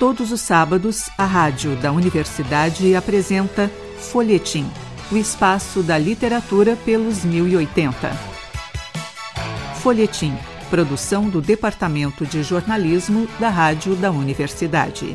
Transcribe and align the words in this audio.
Todos 0.00 0.32
os 0.32 0.40
sábados, 0.40 1.10
a 1.18 1.26
rádio 1.26 1.76
da 1.76 1.92
universidade 1.92 2.94
apresenta 2.94 3.70
Folhetim, 3.98 4.66
o 5.12 5.16
espaço 5.18 5.82
da 5.82 5.98
literatura 5.98 6.74
pelos 6.86 7.22
1080. 7.22 8.08
Folhetim, 9.74 10.32
produção 10.70 11.28
do 11.28 11.42
Departamento 11.42 12.24
de 12.24 12.42
Jornalismo 12.42 13.28
da 13.38 13.50
Rádio 13.50 13.94
da 13.94 14.10
Universidade. 14.10 15.14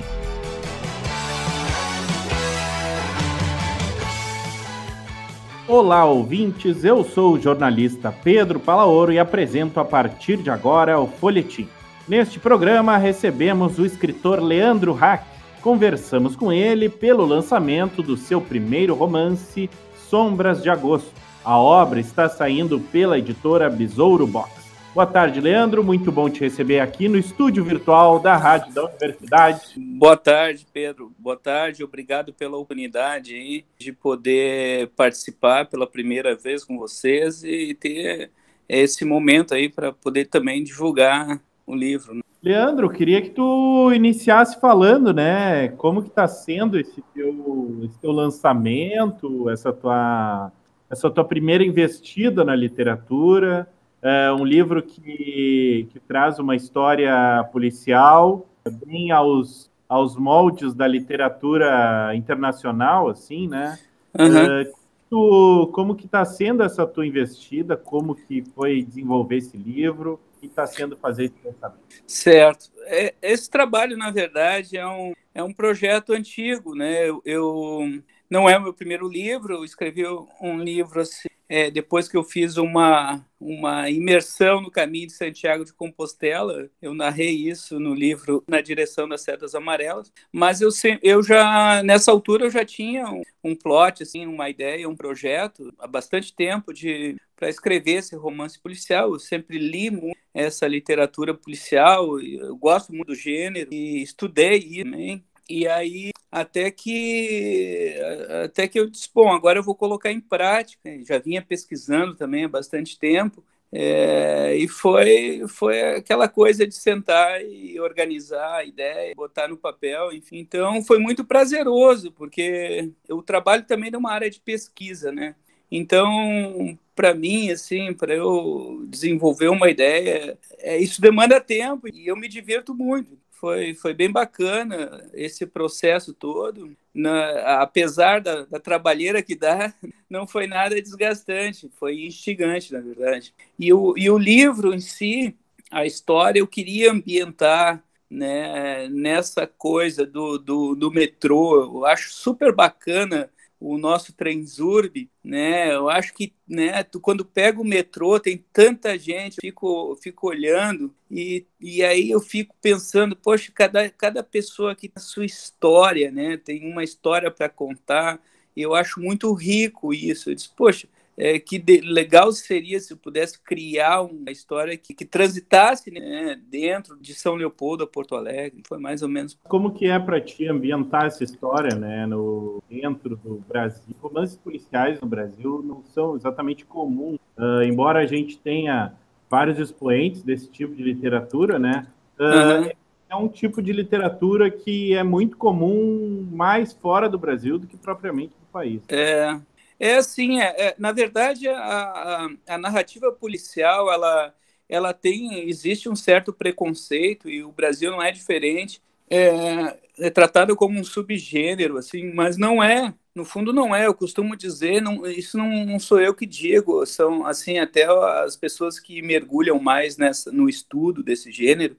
Olá, 5.67 6.05
ouvintes. 6.05 6.83
Eu 6.83 7.03
sou 7.03 7.33
o 7.33 7.41
jornalista 7.41 8.11
Pedro 8.11 8.59
Palaoro 8.59 9.11
e 9.11 9.17
apresento 9.17 9.79
a 9.79 9.83
partir 9.83 10.37
de 10.37 10.51
agora 10.51 10.99
o 10.99 11.07
Folhetim. 11.07 11.67
Neste 12.07 12.39
programa 12.39 12.97
recebemos 12.97 13.79
o 13.79 13.85
escritor 13.85 14.39
Leandro 14.39 14.93
Hack. 14.93 15.25
Conversamos 15.59 16.35
com 16.35 16.53
ele 16.53 16.87
pelo 16.87 17.25
lançamento 17.25 18.03
do 18.03 18.15
seu 18.15 18.39
primeiro 18.39 18.93
romance, 18.93 19.67
Sombras 20.07 20.61
de 20.61 20.69
Agosto. 20.69 21.11
A 21.43 21.57
obra 21.57 21.99
está 21.99 22.29
saindo 22.29 22.79
pela 22.79 23.17
editora 23.17 23.71
Besouro 23.71 24.27
Box. 24.27 24.51
Boa 24.93 25.07
tarde, 25.07 25.41
Leandro. 25.41 25.83
Muito 25.83 26.11
bom 26.11 26.29
te 26.29 26.41
receber 26.41 26.79
aqui 26.79 27.07
no 27.07 27.17
estúdio 27.17 27.63
virtual 27.63 28.19
da 28.19 28.37
Rádio 28.37 28.71
da 28.71 28.85
Universidade. 28.85 29.61
Boa 29.75 30.15
tarde, 30.15 30.67
Pedro. 30.71 31.11
Boa 31.17 31.35
tarde. 31.35 31.83
Obrigado 31.83 32.31
pela 32.31 32.55
oportunidade 32.55 33.65
de 33.79 33.91
poder 33.91 34.89
participar 34.95 35.65
pela 35.65 35.87
primeira 35.87 36.35
vez 36.35 36.63
com 36.63 36.77
vocês 36.77 37.43
e 37.43 37.73
ter 37.73 38.29
esse 38.69 39.03
momento 39.03 39.55
aí 39.55 39.69
para 39.69 39.91
poder 39.91 40.25
também 40.25 40.63
divulgar 40.63 41.41
o 41.65 41.75
livro. 41.75 42.15
Né? 42.15 42.21
Leandro, 42.41 42.89
queria 42.89 43.21
que 43.21 43.31
tu 43.31 43.91
iniciasse 43.91 44.59
falando, 44.59 45.11
né, 45.13 45.69
como 45.69 46.03
que 46.03 46.09
está 46.09 46.27
sendo 46.27 46.79
esse 46.79 47.01
teu, 47.13 47.79
esse 47.83 47.97
teu 47.97 48.11
lançamento, 48.11 49.49
essa 49.49 49.73
tua, 49.73 50.51
essa 50.89 51.09
tua 51.09 51.23
primeira 51.23 51.63
investida 51.63 52.43
na 52.43 52.55
literatura, 52.55 53.67
é 54.01 54.31
um 54.31 54.45
livro 54.45 54.83
que, 54.83 55.87
que 55.91 55.99
traz 56.01 56.37
uma 56.37 56.55
história 56.55 57.43
policial 57.51 58.45
bem 58.85 59.09
aos, 59.09 59.71
aos 59.89 60.15
moldes 60.15 60.75
da 60.75 60.87
literatura 60.87 62.11
internacional, 62.15 63.09
assim, 63.09 63.47
né? 63.47 63.79
Uhum. 64.17 64.37
É, 64.37 64.71
tu, 65.09 65.71
como 65.73 65.95
que 65.95 66.05
está 66.05 66.23
sendo 66.23 66.61
essa 66.61 66.85
tua 66.85 67.07
investida? 67.07 67.75
Como 67.75 68.13
que 68.13 68.43
foi 68.53 68.83
desenvolver 68.83 69.37
esse 69.37 69.57
livro? 69.57 70.19
Que 70.45 70.51
está 70.51 70.67
sendo 70.67 70.97
fazer 70.97 71.25
esse 71.25 71.33
pensamento? 71.35 71.83
Certo. 72.07 72.71
É, 72.85 73.13
esse 73.21 73.49
trabalho, 73.49 73.97
na 73.97 74.11
verdade, 74.11 74.77
é 74.77 74.87
um, 74.87 75.13
é 75.33 75.43
um 75.43 75.53
projeto 75.53 76.13
antigo, 76.13 76.75
né? 76.75 77.09
Eu, 77.09 77.21
eu 77.25 78.01
não 78.29 78.49
é 78.49 78.57
o 78.57 78.61
meu 78.61 78.73
primeiro 78.73 79.07
livro, 79.07 79.55
eu 79.55 79.63
escrevi 79.63 80.03
um 80.41 80.59
livro 80.59 81.01
assim, 81.01 81.29
é, 81.47 81.69
depois 81.69 82.07
que 82.07 82.17
eu 82.17 82.23
fiz 82.23 82.57
uma, 82.57 83.25
uma 83.39 83.89
imersão 83.89 84.61
no 84.61 84.71
caminho 84.71 85.07
de 85.07 85.13
Santiago 85.13 85.65
de 85.65 85.73
Compostela, 85.73 86.69
eu 86.81 86.93
narrei 86.93 87.31
isso 87.31 87.79
no 87.79 87.93
livro 87.93 88.43
Na 88.47 88.61
Direção 88.61 89.07
das 89.07 89.21
Setas 89.21 89.55
Amarelas, 89.55 90.11
mas 90.31 90.61
eu, 90.61 90.69
eu 91.01 91.23
já, 91.23 91.83
nessa 91.83 92.11
altura, 92.11 92.45
eu 92.45 92.51
já 92.51 92.65
tinha 92.65 93.05
um, 93.07 93.21
um 93.43 93.55
plot, 93.55 94.03
assim, 94.03 94.25
uma 94.25 94.49
ideia, 94.49 94.89
um 94.89 94.95
projeto, 94.95 95.73
há 95.79 95.87
bastante 95.87 96.33
tempo 96.33 96.73
de 96.73 97.15
para 97.35 97.49
escrever 97.49 97.95
esse 97.95 98.15
romance 98.15 98.57
policial. 98.57 99.11
Eu 99.11 99.19
sempre 99.19 99.57
li 99.57 99.91
muito 99.91 100.17
essa 100.33 100.67
literatura 100.67 101.33
policial, 101.33 102.19
eu 102.19 102.55
gosto 102.57 102.93
muito 102.93 103.07
do 103.07 103.15
gênero 103.15 103.73
e 103.73 104.01
estudei 104.01 104.83
também. 104.83 105.23
E 105.49 105.67
aí, 105.67 106.11
até 106.31 106.71
que, 106.71 107.95
até 108.43 108.67
que 108.67 108.79
eu 108.79 108.89
disse, 108.89 109.09
bom, 109.13 109.31
agora 109.31 109.59
eu 109.59 109.63
vou 109.63 109.75
colocar 109.75 110.11
em 110.11 110.19
prática. 110.19 110.89
Já 111.03 111.17
vinha 111.19 111.41
pesquisando 111.41 112.15
também 112.15 112.45
há 112.45 112.49
bastante 112.49 112.97
tempo. 112.99 113.43
É, 113.71 114.55
e 114.55 114.67
foi, 114.67 115.43
foi 115.47 115.95
aquela 115.95 116.29
coisa 116.29 116.65
de 116.65 116.73
sentar 116.75 117.43
e 117.43 117.79
organizar 117.79 118.57
a 118.57 118.63
ideia, 118.63 119.13
botar 119.15 119.47
no 119.47 119.57
papel, 119.57 120.13
enfim. 120.13 120.37
Então 120.39 120.81
foi 120.83 120.97
muito 120.99 121.25
prazeroso, 121.25 122.11
porque 122.11 122.91
o 123.09 123.21
trabalho 123.21 123.65
também 123.65 123.91
é 123.93 123.97
uma 123.97 124.11
área 124.11 124.29
de 124.29 124.39
pesquisa, 124.39 125.11
né? 125.11 125.35
Então, 125.69 126.77
para 126.95 127.13
mim, 127.13 127.49
assim, 127.51 127.93
para 127.93 128.13
eu 128.13 128.85
desenvolver 128.87 129.49
uma 129.49 129.69
ideia, 129.69 130.37
é, 130.59 130.77
isso 130.77 131.01
demanda 131.01 131.41
tempo 131.41 131.87
e 131.93 132.07
eu 132.07 132.15
me 132.15 132.29
divirto 132.29 132.73
muito 132.73 133.17
foi, 133.45 133.75
foi 133.75 133.93
bem 133.93 134.11
bacana 134.11 135.07
esse 135.13 135.45
processo 135.45 136.15
todo. 136.15 136.75
Na, 136.91 137.61
apesar 137.61 138.19
da, 138.19 138.43
da, 138.45 138.59
trabalheira 138.59 139.21
que 139.21 139.35
dá, 139.35 139.71
não 140.09 140.25
foi 140.25 140.47
nada 140.47 140.81
desgastante, 140.81 141.69
foi 141.79 142.05
instigante, 142.05 142.73
na 142.73 142.79
verdade. 142.79 143.35
E 143.59 143.71
o, 143.71 143.95
e 143.95 144.09
o 144.09 144.17
livro 144.17 144.73
em 144.73 144.79
si, 144.79 145.35
a 145.69 145.85
história, 145.85 146.39
eu 146.39 146.47
queria 146.47 146.91
ambientar 146.91 147.83
né, 148.09 148.89
nessa 148.89 149.45
coisa 149.45 150.07
do, 150.07 150.39
do, 150.39 150.73
do 150.73 150.89
metrô. 150.89 151.61
Eu 151.61 151.85
acho 151.85 152.13
super 152.13 152.51
bacana 152.51 153.29
o 153.59 153.77
nosso 153.77 154.13
Transurb, 154.13 155.09
né? 155.23 155.73
Eu 155.73 155.89
acho 155.89 156.13
que, 156.13 156.33
né, 156.47 156.83
tu, 156.83 156.99
quando 156.99 157.25
pega 157.25 157.59
o 157.59 157.65
metrô, 157.65 158.19
tem 158.19 158.37
tanta 158.53 158.97
gente, 158.97 159.37
fico, 159.41 159.95
fico 160.01 160.27
olhando 160.27 160.93
e, 161.09 161.45
e 161.59 161.83
aí 161.83 162.09
eu 162.11 162.19
fico 162.19 162.55
pensando, 162.61 163.15
poxa, 163.15 163.51
cada, 163.53 163.89
cada 163.89 164.23
pessoa 164.23 164.71
aqui 164.73 164.89
tem 164.89 165.01
a 165.01 165.05
sua 165.05 165.25
história, 165.25 166.11
né? 166.11 166.37
Tem 166.37 166.69
uma 166.71 166.83
história 166.83 167.31
para 167.31 167.49
contar. 167.49 168.21
E 168.55 168.61
eu 168.61 168.73
acho 168.75 168.99
muito 168.99 169.33
rico 169.33 169.93
isso. 169.93 170.29
Eu 170.29 170.35
disse, 170.35 170.49
poxa, 170.55 170.87
é, 171.17 171.39
que 171.39 171.57
de, 171.57 171.79
legal 171.81 172.31
seria 172.31 172.79
se 172.79 172.93
eu 172.93 172.97
pudesse 172.97 173.39
criar 173.41 174.01
uma 174.01 174.31
história 174.31 174.77
que, 174.77 174.93
que 174.93 175.05
transitasse 175.05 175.89
né, 175.89 176.39
dentro 176.49 176.97
de 176.99 177.13
São 177.13 177.35
Leopoldo 177.35 177.83
a 177.83 177.87
Porto 177.87 178.15
Alegre. 178.15 178.61
Foi 178.67 178.77
mais 178.77 179.01
ou 179.01 179.09
menos. 179.09 179.37
Como 179.47 179.73
que 179.73 179.87
é 179.87 179.97
para 179.97 180.19
ti 180.19 180.47
ambientar 180.47 181.05
essa 181.05 181.23
história 181.23 181.75
né, 181.75 182.05
no, 182.05 182.61
dentro 182.69 183.15
do 183.15 183.41
Brasil? 183.47 183.95
Romances 184.01 184.37
policiais 184.37 184.99
no 184.99 185.07
Brasil 185.07 185.63
não 185.63 185.83
são 185.83 186.15
exatamente 186.15 186.65
comuns, 186.65 187.19
uh, 187.37 187.63
embora 187.63 187.99
a 187.99 188.05
gente 188.05 188.37
tenha 188.37 188.93
vários 189.29 189.57
expoentes 189.57 190.21
desse 190.21 190.49
tipo 190.49 190.75
de 190.75 190.83
literatura, 190.83 191.57
né? 191.57 191.87
Uh, 192.19 192.63
uhum. 192.63 192.71
É 193.07 193.15
um 193.15 193.27
tipo 193.27 193.61
de 193.61 193.71
literatura 193.71 194.49
que 194.49 194.93
é 194.93 195.03
muito 195.03 195.37
comum 195.37 196.27
mais 196.31 196.73
fora 196.73 197.07
do 197.07 197.17
Brasil 197.17 197.57
do 197.57 197.67
que 197.67 197.77
propriamente 197.77 198.33
no 198.39 198.47
país. 198.51 198.81
É, 198.89 199.39
é 199.79 199.95
assim, 199.95 200.39
é, 200.39 200.69
é, 200.69 200.75
na 200.77 200.91
verdade, 200.91 201.47
a, 201.47 201.57
a, 201.57 202.29
a, 202.47 202.57
narrativa 202.57 203.11
policial, 203.11 203.91
ela, 203.91 204.33
ela 204.69 204.93
tem, 204.93 205.47
existe 205.49 205.89
um 205.89 205.95
certo 205.95 206.33
preconceito, 206.33 207.29
e 207.29 207.43
o 207.43 207.51
Brasil 207.51 207.91
não 207.91 208.01
é 208.01 208.11
diferente, 208.11 208.81
é, 209.09 209.77
é 209.99 210.09
tratado 210.09 210.55
como 210.55 210.79
um 210.79 210.83
subgênero, 210.83 211.77
assim, 211.77 212.13
mas 212.13 212.37
não 212.37 212.63
é, 212.63 212.93
no 213.13 213.25
fundo 213.25 213.53
não 213.53 213.75
é, 213.75 213.85
eu 213.85 213.93
costumo 213.93 214.35
dizer, 214.35 214.81
não, 214.81 215.05
isso 215.07 215.37
não, 215.37 215.65
não 215.65 215.79
sou 215.79 215.99
eu 215.99 216.13
que 216.13 216.25
digo, 216.25 216.85
são, 216.85 217.25
assim, 217.25 217.59
até 217.59 217.85
as 218.23 218.35
pessoas 218.35 218.79
que 218.79 219.01
mergulham 219.01 219.59
mais 219.59 219.97
nessa, 219.97 220.31
no 220.31 220.49
estudo 220.49 221.03
desse 221.03 221.31
gênero, 221.31 221.77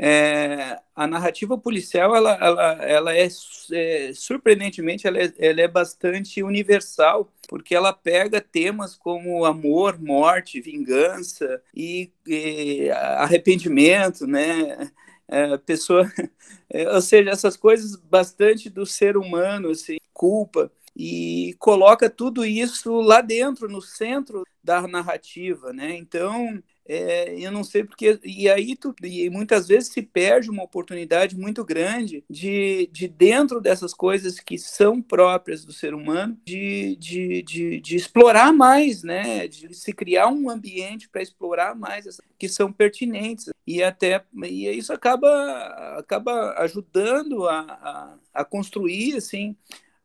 é, 0.00 0.78
a 0.94 1.06
narrativa 1.08 1.58
policial 1.58 2.14
ela, 2.14 2.32
ela, 2.40 2.72
ela 2.84 3.16
é, 3.16 3.28
é 3.72 4.12
surpreendentemente 4.14 5.08
ela 5.08 5.18
é, 5.18 5.32
ela 5.38 5.60
é, 5.60 5.66
bastante 5.66 6.40
universal 6.40 7.32
porque 7.48 7.74
ela 7.74 7.92
pega 7.92 8.40
temas 8.40 8.94
como 8.94 9.44
amor, 9.44 9.98
morte, 9.98 10.60
vingança 10.60 11.60
e, 11.74 12.12
e 12.26 12.90
arrependimento, 12.90 14.26
né? 14.26 14.90
É, 15.26 15.56
pessoa, 15.58 16.10
é, 16.70 16.88
ou 16.90 17.00
seja, 17.00 17.30
essas 17.30 17.56
coisas 17.56 17.96
bastante 17.96 18.68
do 18.68 18.84
ser 18.84 19.16
humano, 19.16 19.70
assim, 19.70 19.96
culpa 20.12 20.70
e 20.94 21.54
coloca 21.58 22.10
tudo 22.10 22.44
isso 22.44 23.00
lá 23.00 23.20
dentro, 23.20 23.68
no 23.68 23.80
centro 23.80 24.44
da 24.62 24.86
narrativa, 24.86 25.72
né? 25.72 25.96
Então 25.96 26.62
é, 26.88 27.38
eu 27.38 27.52
não 27.52 27.62
sei 27.62 27.84
porque. 27.84 28.18
E 28.24 28.48
aí 28.48 28.74
tu, 28.74 28.94
e 29.02 29.28
muitas 29.28 29.68
vezes 29.68 29.92
se 29.92 30.00
perde 30.00 30.50
uma 30.50 30.62
oportunidade 30.62 31.36
muito 31.36 31.62
grande 31.62 32.24
de, 32.30 32.88
de 32.90 33.06
dentro 33.06 33.60
dessas 33.60 33.92
coisas 33.92 34.40
que 34.40 34.56
são 34.56 35.02
próprias 35.02 35.66
do 35.66 35.72
ser 35.72 35.92
humano, 35.92 36.38
de, 36.46 36.96
de, 36.96 37.42
de, 37.42 37.80
de 37.80 37.96
explorar 37.96 38.54
mais, 38.54 39.02
né? 39.02 39.46
De 39.46 39.74
se 39.74 39.92
criar 39.92 40.28
um 40.28 40.48
ambiente 40.48 41.10
para 41.10 41.20
explorar 41.20 41.74
mais 41.76 42.06
essas, 42.06 42.24
que 42.38 42.48
são 42.48 42.72
pertinentes. 42.72 43.50
E 43.66 43.82
até 43.82 44.24
e 44.44 44.66
isso 44.70 44.90
acaba, 44.90 45.98
acaba 45.98 46.54
ajudando 46.62 47.46
a, 47.46 47.60
a, 47.60 48.18
a 48.40 48.44
construir 48.46 49.16
assim 49.16 49.54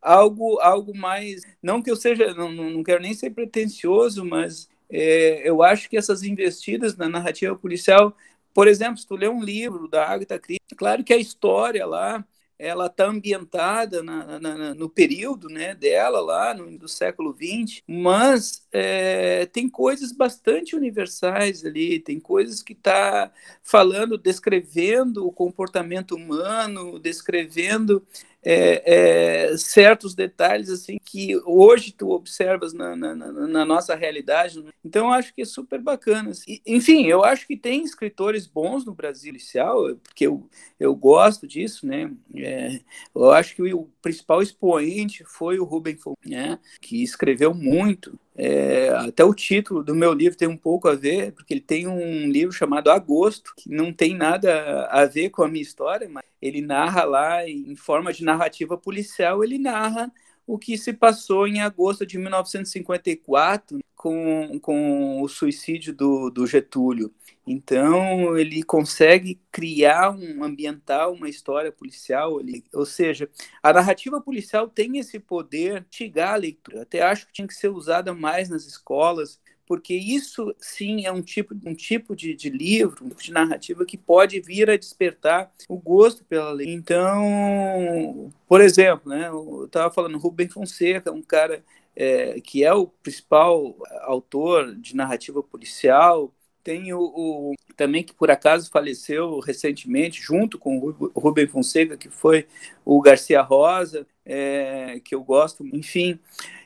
algo 0.01 0.59
algo 0.59 0.94
mais 0.94 1.44
não 1.62 1.81
que 1.81 1.89
eu 1.89 1.95
seja 1.95 2.33
não, 2.33 2.51
não 2.51 2.83
quero 2.83 3.01
nem 3.01 3.13
ser 3.13 3.29
pretensioso 3.29 4.25
mas 4.25 4.68
é, 4.94 5.42
eu 5.48 5.63
acho 5.63 5.90
que 5.90 5.98
essas 5.98 6.24
investidas 6.24 6.95
na 6.95 7.10
narrativa 7.10 7.56
policial 7.56 8.16
por 8.54 8.68
exemplo, 8.68 8.98
se 8.98 9.07
tu 9.07 9.16
lê 9.16 9.28
um 9.28 9.44
livro 9.44 9.88
da 9.88 10.07
Agatha 10.07 10.38
Christie, 10.38 10.75
claro 10.78 11.04
que 11.04 11.13
a 11.13 11.18
história 11.18 11.86
lá 11.86 12.24
ela 12.60 12.86
está 12.86 13.06
ambientada 13.07 14.01
na, 14.04 14.40
na, 14.40 14.74
no 14.75 14.88
período 14.88 15.50
né, 15.50 15.75
dela 15.75 16.22
lá 16.22 16.54
no 16.54 16.78
do 16.78 16.88
século 16.88 17.36
XX, 17.36 17.81
mas 17.86 18.66
é, 18.72 19.48
tem 19.48 19.68
coisas 19.68 20.13
bastante 20.13 20.75
universais 20.75 21.66
ali, 21.66 22.00
tem 22.00 22.19
coisas 22.19 22.62
que 22.62 22.74
está 22.74 23.31
falando, 23.62 24.18
descrevendo 24.18 25.28
o 25.28 25.31
comportamento 25.31 26.16
humano, 26.16 27.00
descrevendo 27.00 28.06
é, 28.44 29.51
é, 29.51 29.57
certos 29.57 30.13
detalhes 30.13 30.69
assim 30.69 30.98
que 31.04 31.38
hoje 31.45 31.92
tu 31.92 32.12
observas 32.12 32.74
na, 32.74 32.95
na, 32.95 33.16
na, 33.16 33.66
nossa 33.66 33.95
realidade. 33.95 34.62
Né? 34.62 34.72
Então 34.84 35.07
eu 35.07 35.13
acho 35.13 35.34
que 35.34 35.42
é 35.42 35.45
super 35.45 35.80
bacana. 35.80 36.31
Assim. 36.31 36.60
enfim, 36.66 37.06
eu 37.06 37.24
acho 37.24 37.48
que 37.48 37.56
tem 37.56 37.84
escritores 37.84 38.45
bons 38.45 38.86
no 38.86 38.94
Brasil 38.94 39.30
inicial, 39.30 39.95
porque 39.98 40.28
eu, 40.28 40.48
eu 40.80 40.95
gosto 40.95 41.48
disso, 41.48 41.86
né? 41.86 42.12
É, 42.36 42.80
eu 43.16 43.31
acho 43.31 43.56
que 43.56 43.74
o, 43.74 43.90
principal 44.01 44.42
expoente 44.42 45.24
foi 45.24 45.57
o 45.60 45.63
Ruben 45.63 45.96
Fonseca, 45.96 46.30
né? 46.30 46.60
que 46.81 47.01
escreveu 47.01 47.54
muito. 47.54 48.19
É, 48.35 48.89
até 48.89 49.24
o 49.24 49.33
título 49.33 49.83
do 49.83 49.94
meu 49.94 50.12
livro 50.12 50.38
tem 50.38 50.47
um 50.47 50.57
pouco 50.57 50.88
a 50.88 50.95
ver, 50.95 51.31
porque 51.33 51.53
ele 51.53 51.62
tem 51.62 51.88
um 51.88 52.30
livro 52.30 52.51
chamado 52.51 52.89
Agosto, 52.89 53.53
que 53.56 53.69
não 53.69 53.94
tem 53.94 54.15
nada 54.15 54.88
a 54.88 55.06
ver 55.06 55.30
com 55.30 55.44
a 55.44 55.47
minha 55.47 55.62
história, 55.62 56.09
mas 56.09 56.24
ele 56.41 56.62
narra 56.62 57.03
lá, 57.03 57.47
em 57.47 57.75
forma 57.75 58.12
de 58.12 58.24
narrativa 58.24 58.77
policial, 58.77 59.44
ele 59.44 59.57
narra 59.57 60.12
o 60.45 60.57
que 60.57 60.77
se 60.77 60.91
passou 60.91 61.47
em 61.47 61.62
agosto 61.62 62.06
de 62.06 62.18
1954 62.18 63.80
com, 63.95 64.59
com 64.59 65.21
o 65.21 65.27
suicídio 65.29 65.94
do, 65.94 66.29
do 66.29 66.45
Getúlio. 66.45 67.13
Então, 67.45 68.38
ele 68.38 68.63
consegue 68.63 69.40
criar 69.51 70.12
um 70.12 70.44
ambiental, 70.44 71.13
uma 71.13 71.28
história 71.28 71.72
policial, 71.72 72.40
ali. 72.40 72.63
ou 72.74 72.86
seja, 72.86 73.30
a 73.62 73.74
narrativa 73.74 74.22
policial 74.22 74.69
tem 74.69 74.98
esse 74.98 75.19
poder 75.19 75.81
de 75.90 75.98
chegar 75.98 76.34
à 76.34 76.38
leitura. 76.38 76.84
Até 76.84 77.01
acho 77.01 77.28
que 77.28 77.34
tinha 77.34 77.48
que 77.48 77.54
ser 77.54 77.68
usada 77.68 78.13
mais 78.13 78.48
nas 78.50 78.66
escolas, 78.66 79.42
porque 79.66 79.94
isso 79.94 80.54
sim 80.60 81.06
é 81.06 81.12
um 81.12 81.22
tipo, 81.22 81.54
um 81.66 81.74
tipo 81.74 82.16
de, 82.16 82.34
de 82.34 82.50
livro, 82.50 83.10
tipo 83.10 83.22
de 83.22 83.31
narrativa 83.31 83.86
que 83.86 83.98
pode 83.98 84.39
vir 84.39 84.69
a 84.69 84.78
despertar 84.78 85.51
o 85.68 85.78
gosto 85.78 86.24
pela 86.24 86.51
lei. 86.51 86.74
Então, 86.74 88.31
por 88.48 88.62
exemplo, 88.62 89.10
né, 89.10 89.28
eu 89.28 89.66
estava 89.66 89.94
falando, 89.94 90.18
Rubem 90.18 90.48
Fonseca, 90.48 91.12
um 91.12 91.22
cara 91.22 91.63
é, 91.96 92.39
que 92.42 92.63
é 92.63 92.74
o 92.74 92.88
principal 92.88 93.75
autor 94.01 94.75
de 94.75 94.96
narrativa 94.96 95.42
policial, 95.44 96.34
tem 96.63 96.94
o, 96.94 97.01
o, 97.01 97.54
também 97.75 98.04
que 98.04 98.13
por 98.13 98.31
acaso 98.31 98.71
faleceu 98.71 99.39
recentemente, 99.39 100.21
junto 100.21 100.57
com 100.57 100.77
o 100.77 101.19
Rubem 101.19 101.48
Fonseca, 101.48 101.98
que 101.98 102.10
foi 102.10 102.48
o 102.86 103.01
Garcia 103.01 103.42
Rosa, 103.42 104.07
é, 104.25 105.00
que 105.04 105.13
eu 105.13 105.24
gosto, 105.24 105.65
enfim. 105.75 106.19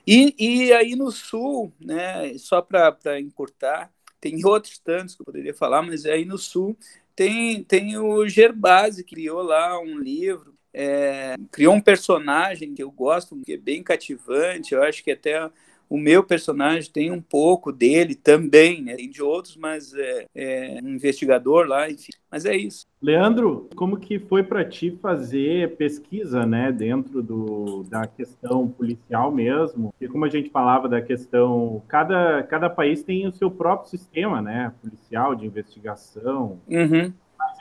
E, 0.06 0.34
e 0.38 0.72
aí 0.72 0.94
no 0.94 1.10
Sul, 1.10 1.72
né, 1.80 2.36
só 2.38 2.62
para 2.62 3.20
encurtar, 3.20 3.90
tem 4.20 4.44
outros 4.44 4.78
tantos 4.78 5.14
que 5.14 5.22
eu 5.22 5.26
poderia 5.26 5.54
falar, 5.54 5.82
mas 5.82 6.06
aí 6.06 6.24
no 6.24 6.38
Sul 6.38 6.76
tem, 7.14 7.64
tem 7.64 7.96
o 7.96 8.28
Gerbasi, 8.28 9.02
que 9.02 9.16
criou 9.16 9.42
lá 9.42 9.80
um 9.80 9.98
livro, 9.98 10.54
é, 10.72 11.34
criou 11.50 11.74
um 11.74 11.80
personagem 11.80 12.74
que 12.74 12.82
eu 12.82 12.90
gosto, 12.90 13.36
que 13.44 13.54
é 13.54 13.56
bem 13.56 13.82
cativante, 13.82 14.74
eu 14.74 14.82
acho 14.82 15.02
que 15.02 15.10
até 15.10 15.50
o 15.88 15.96
meu 15.96 16.22
personagem 16.22 16.90
tem 16.90 17.10
um 17.10 17.20
pouco 17.20 17.72
dele 17.72 18.14
também, 18.14 18.82
né? 18.82 18.94
Tem 18.96 19.08
de 19.08 19.22
outros, 19.22 19.56
mas 19.56 19.94
é, 19.94 20.26
é 20.34 20.80
um 20.82 20.88
investigador 20.90 21.66
lá, 21.66 21.90
enfim. 21.90 22.12
Mas 22.30 22.44
é 22.44 22.56
isso. 22.56 22.86
Leandro, 23.00 23.68
como 23.74 23.96
que 23.96 24.18
foi 24.18 24.42
para 24.42 24.64
ti 24.64 24.90
fazer 25.00 25.76
pesquisa, 25.76 26.44
né, 26.44 26.70
dentro 26.72 27.22
do, 27.22 27.84
da 27.84 28.06
questão 28.06 28.68
policial 28.68 29.32
mesmo? 29.32 29.94
E 30.00 30.08
como 30.08 30.24
a 30.24 30.28
gente 30.28 30.50
falava 30.50 30.88
da 30.88 31.00
questão, 31.00 31.82
cada, 31.88 32.42
cada 32.42 32.68
país 32.68 33.02
tem 33.02 33.26
o 33.26 33.32
seu 33.32 33.50
próprio 33.50 33.88
sistema, 33.88 34.42
né, 34.42 34.72
policial 34.82 35.34
de 35.34 35.46
investigação. 35.46 36.58
Uhum. 36.68 37.12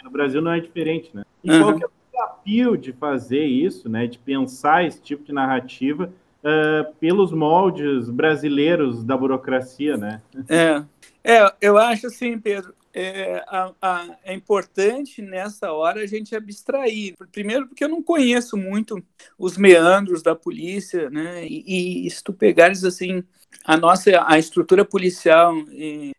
No 0.04 0.12
Brasil 0.12 0.42
não 0.42 0.52
é 0.52 0.60
diferente, 0.60 1.12
né? 1.14 1.24
E 1.44 1.52
uhum. 1.52 1.62
qual 1.62 1.78
que 1.78 1.84
é 1.84 1.88
o 1.88 1.92
desafio 2.12 2.78
de 2.78 2.94
fazer 2.94 3.46
isso, 3.46 3.88
né, 3.88 4.08
de 4.08 4.18
pensar 4.18 4.86
esse 4.86 5.02
tipo 5.02 5.24
de 5.24 5.32
narrativa? 5.32 6.12
Uh, 6.44 6.94
pelos 7.00 7.32
moldes 7.32 8.10
brasileiros 8.10 9.04
da 9.04 9.16
burocracia, 9.16 9.98
né? 9.98 10.22
É, 10.48 10.84
é 11.24 11.54
eu 11.62 11.78
acho 11.78 12.08
assim, 12.08 12.40
Pedro, 12.40 12.74
é, 12.94 13.44
a, 13.48 13.72
a, 13.80 14.18
é, 14.24 14.34
importante 14.34 15.22
nessa 15.22 15.72
hora 15.72 16.02
a 16.02 16.08
gente 16.08 16.36
abstrair. 16.36 17.14
Primeiro, 17.32 17.68
porque 17.68 17.84
eu 17.84 17.90
não 17.90 18.02
conheço 18.02 18.58
muito 18.58 19.04
os 19.38 19.56
meandros 19.56 20.24
da 20.24 20.36
polícia, 20.36 21.10
né? 21.10 21.46
E, 21.46 22.08
e 22.08 22.10
se 22.10 22.24
tu 22.24 22.34
pegares 22.34 22.84
assim 22.84 23.24
a 23.64 23.78
nossa 23.78 24.10
a 24.26 24.40
estrutura 24.40 24.84
policial 24.84 25.54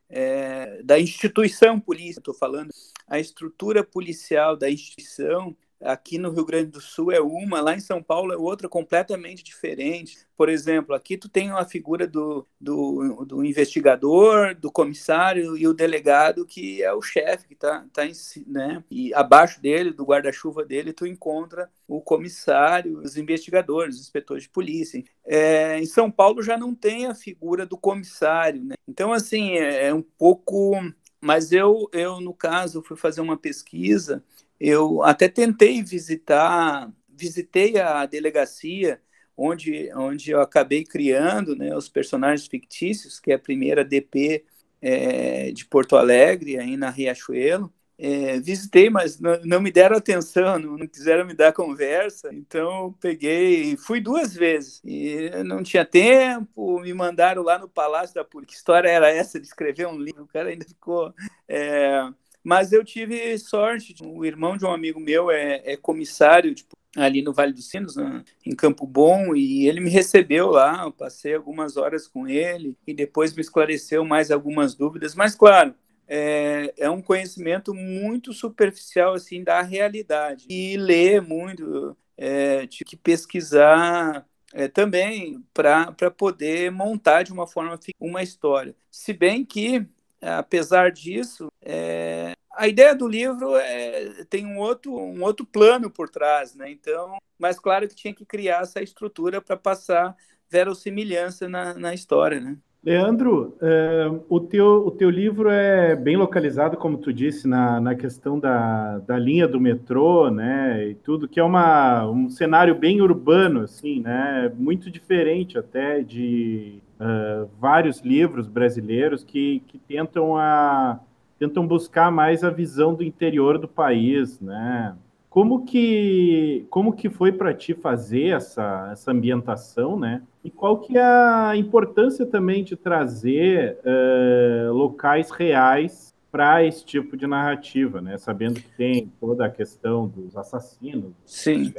é, 0.08 0.80
da 0.84 1.00
instituição 1.00 1.80
polícia, 1.80 2.20
estou 2.20 2.34
falando, 2.34 2.70
a 3.08 3.18
estrutura 3.18 3.82
policial 3.82 4.56
da 4.56 4.70
instituição 4.70 5.56
aqui 5.80 6.18
no 6.18 6.30
Rio 6.30 6.44
Grande 6.44 6.70
do 6.70 6.80
Sul 6.80 7.12
é 7.12 7.20
uma, 7.20 7.60
lá 7.60 7.74
em 7.74 7.80
São 7.80 8.02
Paulo 8.02 8.32
é 8.32 8.36
outra 8.36 8.68
completamente 8.68 9.42
diferente. 9.42 10.18
Por 10.36 10.48
exemplo, 10.48 10.94
aqui 10.94 11.16
tu 11.16 11.28
tem 11.28 11.50
a 11.50 11.64
figura 11.64 12.06
do, 12.06 12.46
do, 12.60 13.24
do 13.24 13.44
investigador, 13.44 14.54
do 14.54 14.70
comissário 14.70 15.56
e 15.56 15.66
o 15.66 15.74
delegado, 15.74 16.46
que 16.46 16.82
é 16.82 16.92
o 16.92 17.02
chefe, 17.02 17.48
que 17.48 17.54
está 17.54 17.84
tá 17.92 18.06
em 18.06 18.12
né? 18.46 18.82
E 18.90 19.12
abaixo 19.14 19.60
dele, 19.60 19.92
do 19.92 20.04
guarda-chuva 20.04 20.64
dele, 20.64 20.92
tu 20.92 21.06
encontra 21.06 21.70
o 21.86 22.00
comissário, 22.00 23.00
os 23.00 23.16
investigadores, 23.16 23.96
os 23.96 24.02
inspetores 24.02 24.44
de 24.44 24.48
polícia. 24.50 25.02
É, 25.24 25.78
em 25.78 25.86
São 25.86 26.10
Paulo 26.10 26.42
já 26.42 26.56
não 26.56 26.74
tem 26.74 27.06
a 27.06 27.14
figura 27.14 27.64
do 27.66 27.76
comissário, 27.76 28.64
né? 28.64 28.74
Então, 28.86 29.12
assim, 29.12 29.52
é, 29.52 29.86
é 29.86 29.94
um 29.94 30.02
pouco... 30.02 30.72
Mas 31.20 31.50
eu, 31.50 31.88
eu, 31.92 32.20
no 32.20 32.32
caso, 32.32 32.80
fui 32.80 32.96
fazer 32.96 33.20
uma 33.20 33.36
pesquisa 33.36 34.22
eu 34.60 35.02
até 35.02 35.28
tentei 35.28 35.82
visitar, 35.82 36.90
visitei 37.08 37.78
a 37.78 38.06
delegacia 38.06 39.00
onde, 39.36 39.90
onde 39.94 40.32
eu 40.32 40.40
acabei 40.40 40.84
criando 40.84 41.54
né, 41.54 41.74
os 41.76 41.88
personagens 41.88 42.48
fictícios, 42.48 43.20
que 43.20 43.30
é 43.30 43.34
a 43.36 43.38
primeira 43.38 43.84
DP 43.84 44.44
é, 44.82 45.52
de 45.52 45.64
Porto 45.64 45.96
Alegre, 45.96 46.58
aí 46.58 46.76
na 46.76 46.90
Riachuelo. 46.90 47.72
É, 48.00 48.38
visitei, 48.38 48.88
mas 48.88 49.18
não, 49.18 49.40
não, 49.44 49.60
me 49.60 49.72
deram 49.72 49.96
atenção, 49.96 50.56
não, 50.58 50.78
não, 50.78 50.86
quiseram 50.86 51.26
me 51.26 51.34
dar 51.34 51.52
conversa, 51.52 52.32
então 52.32 52.94
peguei, 53.00 53.76
fui 53.76 54.00
duas 54.00 54.32
vezes 54.34 54.80
e 54.84 55.30
não 55.44 55.64
tinha 55.64 55.84
tempo, 55.84 56.78
me 56.78 56.94
mandaram 56.94 57.42
lá 57.42 57.58
no 57.58 57.68
Palácio 57.68 58.14
da 58.14 58.24
Polícia. 58.24 58.52
Que 58.52 58.56
história 58.56 58.88
era 58.88 59.10
essa 59.10 59.40
de 59.40 59.46
escrever 59.48 59.88
um 59.88 59.98
livro? 59.98 60.22
O 60.22 60.28
cara 60.28 60.50
ainda 60.50 60.64
ficou. 60.64 61.12
É, 61.48 62.08
mas 62.48 62.72
eu 62.72 62.82
tive 62.82 63.38
sorte, 63.38 63.94
o 64.02 64.24
irmão 64.24 64.56
de 64.56 64.64
um 64.64 64.72
amigo 64.72 64.98
meu 64.98 65.30
é, 65.30 65.60
é 65.66 65.76
comissário 65.76 66.54
tipo, 66.54 66.74
ali 66.96 67.20
no 67.20 67.30
Vale 67.30 67.52
dos 67.52 67.68
Sinos, 67.68 67.96
né, 67.96 68.24
em 68.42 68.56
Campo 68.56 68.86
Bom, 68.86 69.36
e 69.36 69.68
ele 69.68 69.80
me 69.80 69.90
recebeu 69.90 70.48
lá, 70.48 70.84
eu 70.84 70.90
passei 70.90 71.34
algumas 71.34 71.76
horas 71.76 72.08
com 72.08 72.26
ele, 72.26 72.74
e 72.86 72.94
depois 72.94 73.34
me 73.34 73.42
esclareceu 73.42 74.02
mais 74.02 74.30
algumas 74.30 74.74
dúvidas, 74.74 75.14
mas 75.14 75.34
claro, 75.34 75.74
é, 76.08 76.72
é, 76.78 76.88
um 76.88 77.02
conhecimento 77.02 77.74
muito 77.74 78.32
superficial 78.32 79.12
assim 79.12 79.44
da 79.44 79.60
realidade. 79.60 80.46
E 80.48 80.74
ler 80.78 81.20
muito 81.20 81.94
é, 82.16 82.66
tive 82.66 82.86
que 82.86 82.96
pesquisar 82.96 84.26
é, 84.54 84.68
também 84.68 85.44
para 85.52 86.10
poder 86.16 86.72
montar 86.72 87.24
de 87.24 87.32
uma 87.32 87.46
forma 87.46 87.78
uma 88.00 88.22
história. 88.22 88.74
Se 88.90 89.12
bem 89.12 89.44
que 89.44 89.86
apesar 90.20 90.90
disso, 90.90 91.50
é, 91.62 92.34
a 92.58 92.66
ideia 92.66 92.94
do 92.94 93.06
livro 93.06 93.56
é, 93.56 94.24
tem 94.28 94.44
um 94.44 94.58
outro, 94.58 94.92
um 94.94 95.22
outro 95.22 95.46
plano 95.46 95.88
por 95.88 96.08
trás, 96.08 96.56
né? 96.56 96.68
Então, 96.70 97.16
mas 97.38 97.58
claro 97.58 97.88
que 97.88 97.94
tinha 97.94 98.12
que 98.12 98.26
criar 98.26 98.62
essa 98.62 98.82
estrutura 98.82 99.40
para 99.40 99.56
passar 99.56 100.16
verossimilhança 100.50 101.48
na, 101.48 101.74
na 101.74 101.94
história, 101.94 102.40
né? 102.40 102.56
Leandro, 102.82 103.56
é, 103.60 104.06
o, 104.28 104.40
teu, 104.40 104.86
o 104.86 104.90
teu 104.90 105.10
livro 105.10 105.50
é 105.50 105.94
bem 105.94 106.16
localizado, 106.16 106.76
como 106.76 106.96
tu 106.96 107.12
disse, 107.12 107.46
na, 107.46 107.80
na 107.80 107.94
questão 107.94 108.38
da, 108.38 108.98
da 108.98 109.18
linha 109.18 109.48
do 109.48 109.60
metrô, 109.60 110.30
né, 110.30 110.88
e 110.88 110.94
tudo, 110.94 111.28
que 111.28 111.40
é 111.40 111.42
uma, 111.42 112.08
um 112.08 112.30
cenário 112.30 112.74
bem 112.76 113.00
urbano, 113.02 113.62
assim, 113.62 114.00
né, 114.00 114.50
muito 114.56 114.90
diferente 114.90 115.58
até 115.58 116.00
de 116.02 116.78
uh, 117.00 117.50
vários 117.60 118.00
livros 118.00 118.46
brasileiros 118.46 119.24
que, 119.24 119.60
que 119.66 119.76
tentam, 119.76 120.36
a, 120.36 121.00
tentam 121.38 121.66
buscar 121.66 122.10
mais 122.10 122.42
a 122.42 122.50
visão 122.50 122.94
do 122.94 123.02
interior 123.02 123.58
do 123.58 123.68
país, 123.68 124.40
né? 124.40 124.94
Como 125.30 125.64
que, 125.64 126.66
como 126.70 126.92
que 126.92 127.08
foi 127.08 127.30
para 127.30 127.54
ti 127.54 127.74
fazer 127.74 128.34
essa, 128.34 128.88
essa 128.92 129.12
ambientação, 129.12 129.98
né? 129.98 130.22
E 130.42 130.50
qual 130.50 130.78
que 130.78 130.96
é 130.96 131.02
a 131.02 131.52
importância 131.54 132.24
também 132.26 132.64
de 132.64 132.76
trazer 132.76 133.78
uh, 133.84 134.72
locais 134.72 135.30
reais 135.30 136.14
para 136.30 136.64
esse 136.64 136.84
tipo 136.84 137.16
de 137.16 137.26
narrativa, 137.26 138.00
né? 138.00 138.18
Sabendo 138.18 138.60
que 138.60 138.68
tem 138.76 139.10
toda 139.18 139.46
a 139.46 139.50
questão 139.50 140.06
dos 140.06 140.36
assassinos. 140.36 141.12
Sim, 141.24 141.72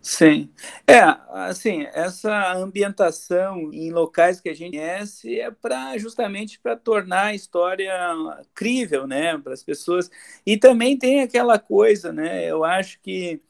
sim. 0.00 0.50
É, 0.86 1.00
assim, 1.30 1.86
essa 1.92 2.52
ambientação 2.54 3.72
em 3.72 3.92
locais 3.92 4.40
que 4.40 4.48
a 4.48 4.54
gente 4.54 4.76
conhece 4.76 5.38
é 5.38 5.50
para 5.50 5.96
justamente 5.98 6.58
para 6.58 6.76
tornar 6.76 7.26
a 7.26 7.34
história 7.34 7.92
crível, 8.54 9.06
né, 9.06 9.38
para 9.38 9.52
as 9.52 9.62
pessoas. 9.62 10.10
E 10.44 10.56
também 10.56 10.98
tem 10.98 11.22
aquela 11.22 11.58
coisa, 11.58 12.12
né? 12.12 12.44
Eu 12.44 12.64
acho 12.64 12.98
que 13.00 13.40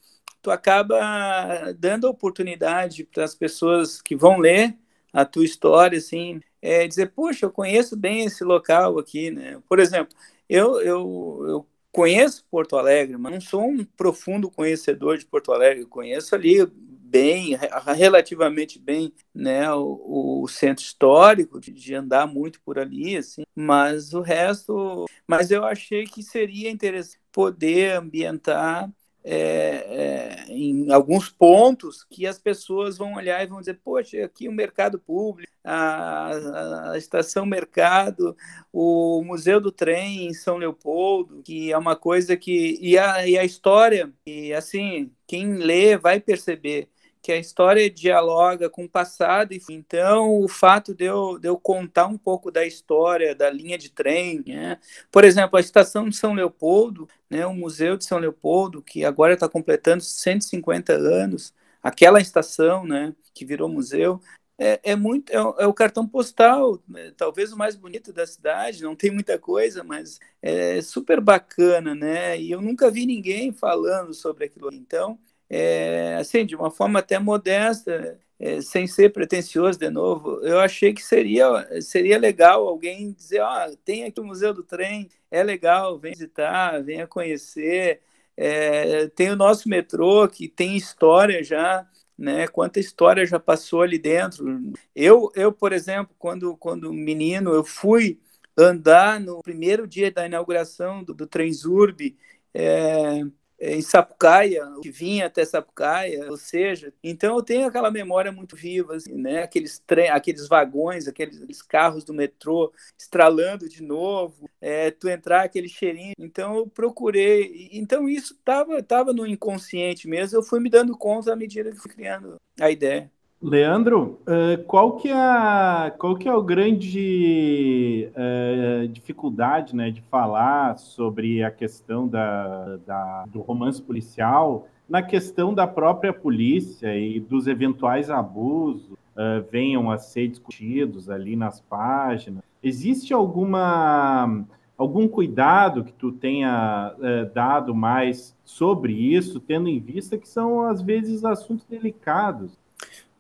tu 0.43 0.51
acaba 0.51 1.73
dando 1.79 2.09
oportunidade 2.09 3.05
para 3.05 3.25
as 3.25 3.35
pessoas 3.35 4.03
que 4.03 4.15
vão 4.15 4.39
ler 4.39 4.77
a 5.13 5.25
tua 5.25 5.45
história, 5.45 5.99
assim, 5.99 6.41
é 6.61 6.87
dizer, 6.87 7.13
poxa, 7.13 7.47
eu 7.47 7.51
conheço 7.51 7.97
bem 7.97 8.25
esse 8.25 8.43
local 8.43 8.99
aqui, 8.99 9.31
né? 9.31 9.61
Por 9.69 9.79
exemplo, 9.79 10.17
eu, 10.53 10.81
eu, 10.83 11.45
eu 11.49 11.67
conheço 11.91 12.45
Porto 12.51 12.77
Alegre, 12.77 13.17
mas 13.17 13.33
não 13.33 13.41
sou 13.41 13.63
um 13.63 13.83
profundo 13.85 14.51
conhecedor 14.51 15.17
de 15.17 15.25
Porto 15.25 15.51
Alegre. 15.51 15.83
Eu 15.83 15.89
conheço 15.89 16.35
ali 16.35 16.67
bem, 16.67 17.59
relativamente 17.97 18.79
bem, 18.79 19.15
né, 19.35 19.71
o, 19.73 20.43
o 20.43 20.49
centro 20.49 20.85
histórico, 20.85 21.59
de, 21.59 21.71
de, 21.71 21.95
andar 21.95 22.27
muito 22.27 22.61
por 22.63 22.79
ali, 22.79 23.17
assim, 23.17 23.43
mas 23.55 24.15
o 24.15 24.21
resto, 24.21 25.07
mas 25.27 25.51
eu 25.51 25.65
achei 25.65 26.05
que 26.05 26.23
seria 26.23 26.71
interessante 26.71 27.21
poder 27.31 27.97
ambientar 27.97 28.91
é, 29.25 30.47
é, 30.47 30.53
em 30.53 30.91
alguns 30.93 31.29
pontos 31.29 32.05
que 32.11 32.27
as 32.27 32.39
pessoas 32.39 32.99
vão 32.99 33.15
olhar 33.15 33.43
e 33.43 33.47
vão 33.47 33.61
dizer, 33.61 33.81
poxa, 33.85 34.25
aqui 34.25 34.49
o 34.49 34.53
mercado 34.53 34.99
público, 34.99 35.53
a, 35.65 36.91
a, 36.93 36.99
estação 36.99 37.47
mercado, 37.47 38.37
o 38.73 39.23
Museu 39.25 39.61
do 39.61 39.71
Trem 39.71 40.27
em 40.27 40.35
São 40.35 40.57
Leopoldo, 40.57 41.43
que 41.43 41.71
é 41.71 41.79
uma 41.79 41.95
coisa 41.95 42.37
que. 42.37 42.79
E 42.81 42.99
a, 42.99 43.27
e 43.27 43.39
a 43.39 43.45
história, 43.45 44.13
e 44.27 44.53
assim, 44.53 45.13
quem 45.27 45.55
lê 45.55 45.97
vai 45.97 46.21
perceber 46.21 46.89
que 47.23 47.31
a 47.31 47.39
história 47.39 47.89
dialoga 47.89 48.69
com 48.69 48.85
o 48.85 48.89
passado. 48.89 49.55
Então, 49.71 50.43
o 50.43 50.49
fato 50.49 50.93
de 50.93 51.05
eu, 51.05 51.39
de 51.39 51.49
eu 51.49 51.57
contar 51.57 52.07
um 52.07 52.19
pouco 52.19 52.51
da 52.51 52.67
história 52.67 53.35
da 53.35 53.49
linha 53.49 53.79
de 53.79 53.91
trem, 53.91 54.43
né? 54.45 54.79
por 55.11 55.25
exemplo, 55.25 55.57
a 55.57 55.61
estação 55.61 56.09
de 56.09 56.17
São 56.17 56.35
Leopoldo, 56.35 57.09
né, 57.31 57.47
o 57.47 57.55
Museu 57.55 57.97
de 57.97 58.05
São 58.05 58.19
Leopoldo, 58.19 58.83
que 58.83 59.05
agora 59.05 59.35
está 59.35 59.49
completando 59.49 60.03
150 60.03 60.93
anos, 60.93 61.55
aquela 61.83 62.21
estação 62.21 62.85
né, 62.85 63.15
que 63.33 63.45
virou 63.45 63.69
museu, 63.69 64.21
é, 64.59 64.81
é 64.83 64.97
muito 64.97 65.33
é, 65.33 65.37
é, 65.37 65.67
o 65.67 65.73
cartão 65.75 66.07
postal, 66.07 66.83
né, 66.87 67.13
talvez 67.17 67.53
o 67.53 67.57
mais 67.57 67.75
bonito 67.75 68.13
da 68.13 68.27
cidade. 68.27 68.83
Não 68.83 68.95
tem 68.95 69.11
muita 69.11 69.39
coisa, 69.39 69.83
mas 69.83 70.21
é 70.41 70.81
super 70.83 71.21
bacana, 71.21 71.95
né? 71.95 72.39
E 72.41 72.51
eu 72.51 72.61
nunca 72.61 72.91
vi 72.91 73.07
ninguém 73.07 73.53
falando 73.53 74.15
sobre 74.15 74.45
aquilo. 74.45 74.73
Então, 74.73 75.19
é, 75.53 76.17
assim, 76.19 76.47
de 76.47 76.57
uma 76.57 76.71
forma 76.71 77.01
até 77.01 77.19
modesta, 77.19 78.19
é, 78.41 78.63
sem 78.63 78.87
ser 78.87 79.13
pretensioso 79.13 79.79
de 79.79 79.91
novo, 79.91 80.41
eu 80.43 80.59
achei 80.59 80.95
que 80.95 81.03
seria, 81.03 81.69
seria 81.83 82.19
legal 82.19 82.67
alguém 82.67 83.13
dizer, 83.13 83.41
ó, 83.41 83.67
oh, 83.69 83.77
tem 83.85 84.05
aqui 84.05 84.19
o 84.19 84.25
Museu 84.25 84.55
do 84.55 84.63
Trem, 84.63 85.11
é 85.31 85.43
legal, 85.43 85.99
vem 85.99 86.13
visitar, 86.13 86.83
venha 86.83 87.07
conhecer, 87.07 88.01
é, 88.35 89.09
tem 89.09 89.31
o 89.31 89.37
nosso 89.37 89.69
metrô, 89.69 90.27
que 90.27 90.49
tem 90.49 90.75
história 90.75 91.45
já, 91.45 91.87
né, 92.17 92.49
quanta 92.49 92.81
história 92.81 93.27
já 93.27 93.39
passou 93.39 93.83
ali 93.83 93.99
dentro. 93.99 94.73
Eu, 94.97 95.31
eu 95.35 95.53
por 95.53 95.73
exemplo, 95.73 96.15
quando, 96.19 96.57
quando 96.57 96.93
menino, 96.95 97.53
eu 97.53 97.63
fui 97.63 98.19
andar 98.57 99.21
no 99.21 99.43
primeiro 99.43 99.87
dia 99.87 100.11
da 100.11 100.27
inauguração 100.27 101.05
do, 101.05 101.13
do 101.13 101.27
Transurb, 101.27 102.17
é, 102.55 103.23
em 103.65 103.81
Sapucaia, 103.81 104.67
que 104.83 104.91
vinha 104.91 105.27
até 105.27 105.45
Sapucaia, 105.45 106.29
ou 106.29 106.37
seja, 106.37 106.93
então 107.03 107.37
eu 107.37 107.43
tenho 107.43 107.69
aquela 107.69 107.93
memória 107.93 108.33
muito 108.33 108.57
viva, 108.57 108.97
assim, 108.97 109.15
né? 109.15 109.45
Aqueles 109.45 109.79
trem, 109.79 110.11
aqueles 110.11 110.49
vagões, 110.49 111.07
aqueles 111.07 111.63
carros 111.63 112.03
do 112.03 112.13
metrô 112.13 112.73
estralando 112.99 113.69
de 113.69 113.81
novo, 113.81 114.51
é, 114.61 114.91
tu 114.91 115.09
entrar 115.09 115.43
aquele 115.43 115.69
cheirinho. 115.69 116.15
Então 116.19 116.57
eu 116.57 116.67
procurei, 116.67 117.69
então 117.73 118.09
isso 118.09 118.35
estava 118.35 118.83
tava 118.83 119.13
no 119.13 119.25
inconsciente 119.25 120.09
mesmo. 120.09 120.37
Eu 120.39 120.43
fui 120.43 120.59
me 120.59 120.69
dando 120.69 120.99
conta 120.99 121.33
à 121.33 121.37
medida 121.37 121.71
que 121.71 121.79
fui 121.79 121.93
criando 121.93 122.41
a 122.61 122.69
ideia. 122.69 123.09
Leandro, 123.43 124.21
qual 124.69 124.97
que 124.97 125.09
é, 125.09 125.91
qual 125.99 126.15
que 126.15 126.29
é 126.29 126.43
grande 126.43 128.09
uh, 128.15 128.87
dificuldade 128.87 129.75
né, 129.75 129.91
de 129.91 130.01
falar 130.03 130.79
sobre 130.79 131.43
a 131.43 131.51
questão 131.51 132.07
da, 132.07 132.77
da, 132.87 133.25
do 133.27 133.41
romance 133.41 133.83
policial 133.83 134.69
na 134.89 135.03
questão 135.03 135.53
da 135.53 135.67
própria 135.67 136.13
polícia 136.13 136.97
e 136.97 137.19
dos 137.19 137.49
eventuais 137.49 138.11
abusos 138.11 138.93
uh, 138.93 139.45
venham 139.51 139.91
a 139.91 139.99
ser 139.99 140.29
discutidos 140.29 141.11
ali 141.11 141.35
nas 141.35 141.61
páginas? 141.61 142.45
Existe 142.63 143.13
alguma 143.13 144.45
algum 144.79 145.09
cuidado 145.09 145.85
que 145.85 145.93
tu 145.93 146.11
tenha 146.11 146.95
dado 147.35 147.73
mais 147.73 148.37
sobre 148.45 148.93
isso, 148.93 149.39
tendo 149.39 149.69
em 149.69 149.79
vista 149.79 150.19
que 150.19 150.29
são 150.29 150.63
às 150.63 150.83
vezes 150.83 151.25
assuntos 151.25 151.65
delicados? 151.67 152.62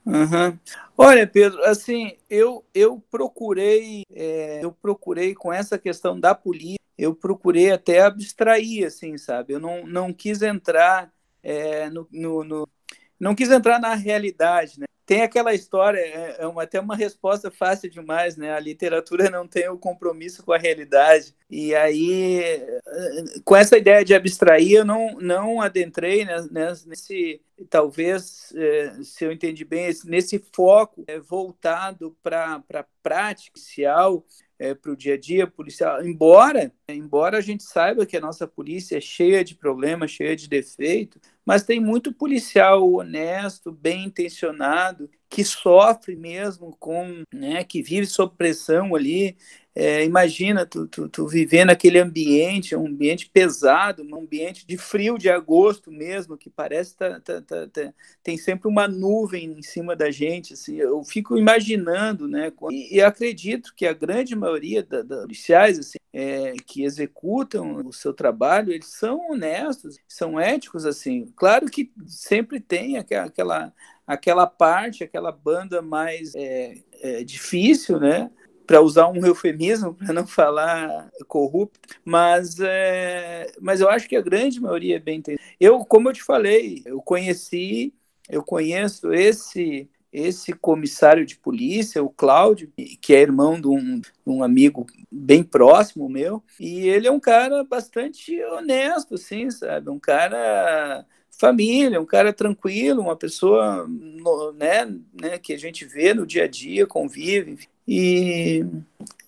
Uhum. 0.04 0.58
Olha, 0.98 1.26
Pedro, 1.26 1.62
assim, 1.64 2.16
eu, 2.28 2.64
eu 2.74 3.00
procurei, 3.10 4.04
é, 4.12 4.60
eu 4.62 4.72
procurei 4.72 5.34
com 5.34 5.52
essa 5.52 5.78
questão 5.78 6.18
da 6.18 6.34
polícia, 6.34 6.78
eu 6.98 7.14
procurei 7.14 7.70
até 7.70 8.00
abstrair, 8.00 8.86
assim, 8.86 9.16
sabe? 9.16 9.54
Eu 9.54 9.60
não, 9.60 9.86
não 9.86 10.12
quis 10.12 10.42
entrar 10.42 11.12
é, 11.42 11.88
no, 11.90 12.08
no, 12.10 12.44
no, 12.44 12.68
não 13.18 13.34
quis 13.34 13.50
entrar 13.50 13.80
na 13.80 13.94
realidade, 13.94 14.80
né? 14.80 14.86
Tem 15.12 15.20
aquela 15.20 15.52
história, 15.52 15.98
é, 15.98 16.36
é 16.38 16.46
uma, 16.46 16.62
até 16.62 16.80
uma 16.80 16.96
resposta 16.96 17.50
fácil 17.50 17.90
demais, 17.90 18.34
né? 18.34 18.54
A 18.54 18.58
literatura 18.58 19.28
não 19.28 19.46
tem 19.46 19.68
o 19.68 19.76
compromisso 19.76 20.42
com 20.42 20.54
a 20.54 20.58
realidade. 20.58 21.34
E 21.50 21.74
aí, 21.74 22.64
com 23.44 23.54
essa 23.54 23.76
ideia 23.76 24.02
de 24.02 24.14
abstrair, 24.14 24.72
eu 24.72 24.86
não, 24.86 25.18
não 25.20 25.60
adentrei 25.60 26.24
né, 26.24 26.36
nesse, 26.86 27.42
talvez, 27.68 28.54
é, 28.56 29.02
se 29.02 29.22
eu 29.22 29.30
entendi 29.30 29.66
bem, 29.66 29.92
nesse 30.06 30.42
foco 30.50 31.04
é, 31.06 31.20
voltado 31.20 32.16
para 32.22 32.62
a 32.72 32.84
prática 33.02 33.58
inicial, 33.58 34.24
é, 34.62 34.74
para 34.74 34.92
o 34.92 34.96
dia 34.96 35.14
a 35.14 35.18
dia 35.18 35.44
policial. 35.44 36.06
Embora, 36.06 36.72
embora 36.88 37.38
a 37.38 37.40
gente 37.40 37.64
saiba 37.64 38.06
que 38.06 38.16
a 38.16 38.20
nossa 38.20 38.46
polícia 38.46 38.96
é 38.96 39.00
cheia 39.00 39.42
de 39.42 39.56
problemas, 39.56 40.12
cheia 40.12 40.36
de 40.36 40.48
defeitos, 40.48 41.20
mas 41.44 41.64
tem 41.64 41.80
muito 41.80 42.12
policial 42.12 42.88
honesto, 42.88 43.72
bem 43.72 44.04
intencionado, 44.04 45.10
que 45.28 45.42
sofre 45.42 46.14
mesmo 46.14 46.76
com, 46.78 47.24
né, 47.34 47.64
que 47.64 47.82
vive 47.82 48.06
sob 48.06 48.36
pressão 48.36 48.94
ali, 48.94 49.36
é, 49.74 50.04
imagina 50.04 50.66
tu, 50.66 50.86
tu, 50.86 51.08
tu, 51.08 51.26
viver 51.26 51.64
naquele 51.64 51.98
ambiente, 51.98 52.76
um 52.76 52.86
ambiente 52.86 53.30
pesado, 53.30 54.02
um 54.02 54.16
ambiente 54.16 54.66
de 54.66 54.76
frio 54.76 55.16
de 55.16 55.30
agosto 55.30 55.90
mesmo, 55.90 56.36
que 56.36 56.50
parece 56.50 56.94
tá, 56.94 57.18
tá, 57.20 57.40
tá, 57.40 57.66
tá 57.68 57.94
tem 58.22 58.36
sempre 58.36 58.68
uma 58.68 58.86
nuvem 58.86 59.46
em 59.46 59.62
cima 59.62 59.96
da 59.96 60.10
gente. 60.10 60.52
Assim, 60.52 60.76
eu 60.76 61.02
fico 61.04 61.38
imaginando, 61.38 62.28
né? 62.28 62.52
E, 62.70 62.96
e 62.96 63.00
acredito 63.00 63.74
que 63.74 63.86
a 63.86 63.94
grande 63.94 64.36
maioria 64.36 64.82
da, 64.82 65.02
da 65.02 65.22
policiais 65.22 65.78
assim, 65.78 65.98
é, 66.12 66.52
que 66.66 66.84
executam 66.84 67.76
o 67.86 67.92
seu 67.94 68.12
trabalho, 68.12 68.72
eles 68.72 68.88
são 68.88 69.30
honestos, 69.30 69.98
são 70.06 70.38
éticos 70.38 70.84
assim. 70.84 71.32
Claro 71.34 71.66
que 71.66 71.90
sempre 72.06 72.60
tem 72.60 72.98
aquela 72.98 73.72
aquela 74.06 74.46
parte, 74.46 75.04
aquela 75.04 75.32
banda 75.32 75.80
mais 75.80 76.34
é, 76.34 76.74
é, 77.00 77.24
difícil, 77.24 77.98
né? 77.98 78.30
Para 78.66 78.80
usar 78.80 79.08
um 79.08 79.24
eufemismo, 79.26 79.94
para 79.94 80.12
não 80.12 80.26
falar 80.26 81.10
corrupto, 81.26 81.80
mas, 82.04 82.58
é, 82.60 83.52
mas 83.60 83.80
eu 83.80 83.88
acho 83.88 84.08
que 84.08 84.16
a 84.16 84.22
grande 84.22 84.60
maioria 84.60 84.96
é 84.96 85.00
bem 85.00 85.18
entendida. 85.18 85.42
Eu, 85.60 85.80
como 85.84 86.08
eu 86.08 86.12
te 86.12 86.22
falei, 86.22 86.82
eu 86.84 87.00
conheci, 87.00 87.94
eu 88.28 88.42
conheço 88.42 89.12
esse 89.12 89.88
esse 90.12 90.52
comissário 90.52 91.24
de 91.24 91.36
polícia, 91.36 92.02
o 92.02 92.10
Cláudio, 92.10 92.70
que 93.00 93.14
é 93.14 93.22
irmão 93.22 93.58
de 93.58 93.66
um, 93.66 94.00
um, 94.26 94.44
amigo 94.44 94.86
bem 95.10 95.42
próximo 95.42 96.06
meu, 96.06 96.44
e 96.60 96.86
ele 96.86 97.08
é 97.08 97.10
um 97.10 97.18
cara 97.18 97.64
bastante 97.64 98.38
honesto, 98.44 99.14
assim, 99.14 99.50
sabe? 99.50 99.88
Um 99.88 99.98
cara 99.98 101.06
família, 101.42 102.00
um 102.00 102.06
cara 102.06 102.32
tranquilo, 102.32 103.02
uma 103.02 103.16
pessoa 103.16 103.88
né, 104.54 104.84
né, 105.20 105.38
que 105.38 105.52
a 105.52 105.58
gente 105.58 105.84
vê 105.84 106.14
no 106.14 106.24
dia 106.24 106.44
a 106.44 106.48
dia, 106.48 106.86
convive. 106.86 107.68
E 107.86 108.64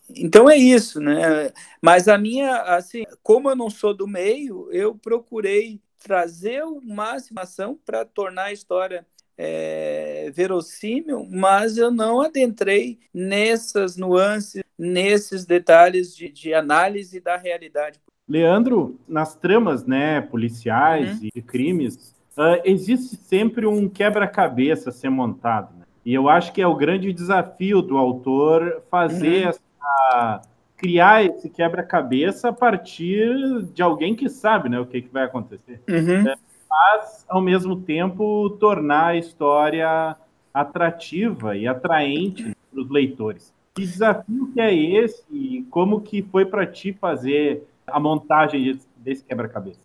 então 0.09 0.49
é 0.49 0.57
isso, 0.57 1.01
né? 1.01 1.51
Mas 1.83 2.07
a 2.07 2.17
minha, 2.17 2.63
assim, 2.77 3.03
como 3.21 3.51
eu 3.51 3.57
não 3.57 3.69
sou 3.69 3.93
do 3.93 4.07
meio, 4.07 4.69
eu 4.71 4.95
procurei 4.95 5.81
trazer 5.99 6.63
o 6.63 6.81
máximo 6.81 7.41
ação 7.41 7.77
para 7.85 8.05
tornar 8.05 8.45
a 8.45 8.53
história 8.53 9.05
é, 9.37 10.31
verossímil, 10.33 11.27
mas 11.29 11.77
eu 11.77 11.91
não 11.91 12.21
adentrei 12.21 13.01
nessas 13.13 13.97
nuances 13.97 14.63
nesses 14.79 15.45
detalhes 15.45 16.15
de, 16.15 16.29
de 16.29 16.55
análise 16.55 17.19
da 17.21 17.37
realidade. 17.37 18.01
Leandro, 18.29 18.99
nas 19.07 19.35
tramas 19.35 19.85
né, 19.85 20.21
policiais 20.21 21.21
uhum. 21.21 21.29
e 21.35 21.43
crimes, 21.43 22.15
uh, 22.37 22.61
existe 22.65 23.17
sempre 23.17 23.67
um 23.67 23.89
quebra-cabeça 23.89 24.91
a 24.91 24.93
ser 24.93 25.11
montado. 25.11 25.75
Né? 25.77 25.85
E 26.05 26.15
eu 26.15 26.29
acho 26.29 26.53
que 26.53 26.63
é 26.63 26.67
o 26.67 26.75
grande 26.75 27.13
desafio 27.13 27.83
do 27.83 27.97
autor 27.99 28.83
fazer 28.91 29.45
uhum. 29.45 29.49
essa 29.51 30.43
criar 30.77 31.25
esse 31.25 31.49
quebra-cabeça 31.49 32.49
a 32.49 32.53
partir 32.53 33.63
de 33.73 33.83
alguém 33.83 34.15
que 34.15 34.29
sabe 34.29 34.69
né, 34.69 34.79
o 34.79 34.85
que, 34.85 35.01
que 35.01 35.13
vai 35.13 35.25
acontecer. 35.25 35.81
Uhum. 35.89 36.29
É, 36.29 36.37
mas, 36.69 37.25
ao 37.29 37.41
mesmo 37.41 37.77
tempo, 37.81 38.51
tornar 38.61 39.07
a 39.09 39.17
história 39.17 40.17
atrativa 40.53 41.57
e 41.57 41.67
atraente 41.67 42.55
para 42.71 42.81
os 42.81 42.91
leitores. 42.91 43.53
Que 43.75 43.83
desafio 43.83 44.51
que 44.53 44.61
é 44.61 44.75
esse 44.75 45.25
e 45.31 45.63
como 45.71 46.01
que 46.01 46.23
foi 46.23 46.45
para 46.45 46.67
ti 46.67 46.93
fazer 46.93 47.67
a 47.87 48.01
montagem 48.01 48.79
desse 48.97 49.25
quebra-cabeça? 49.25 49.81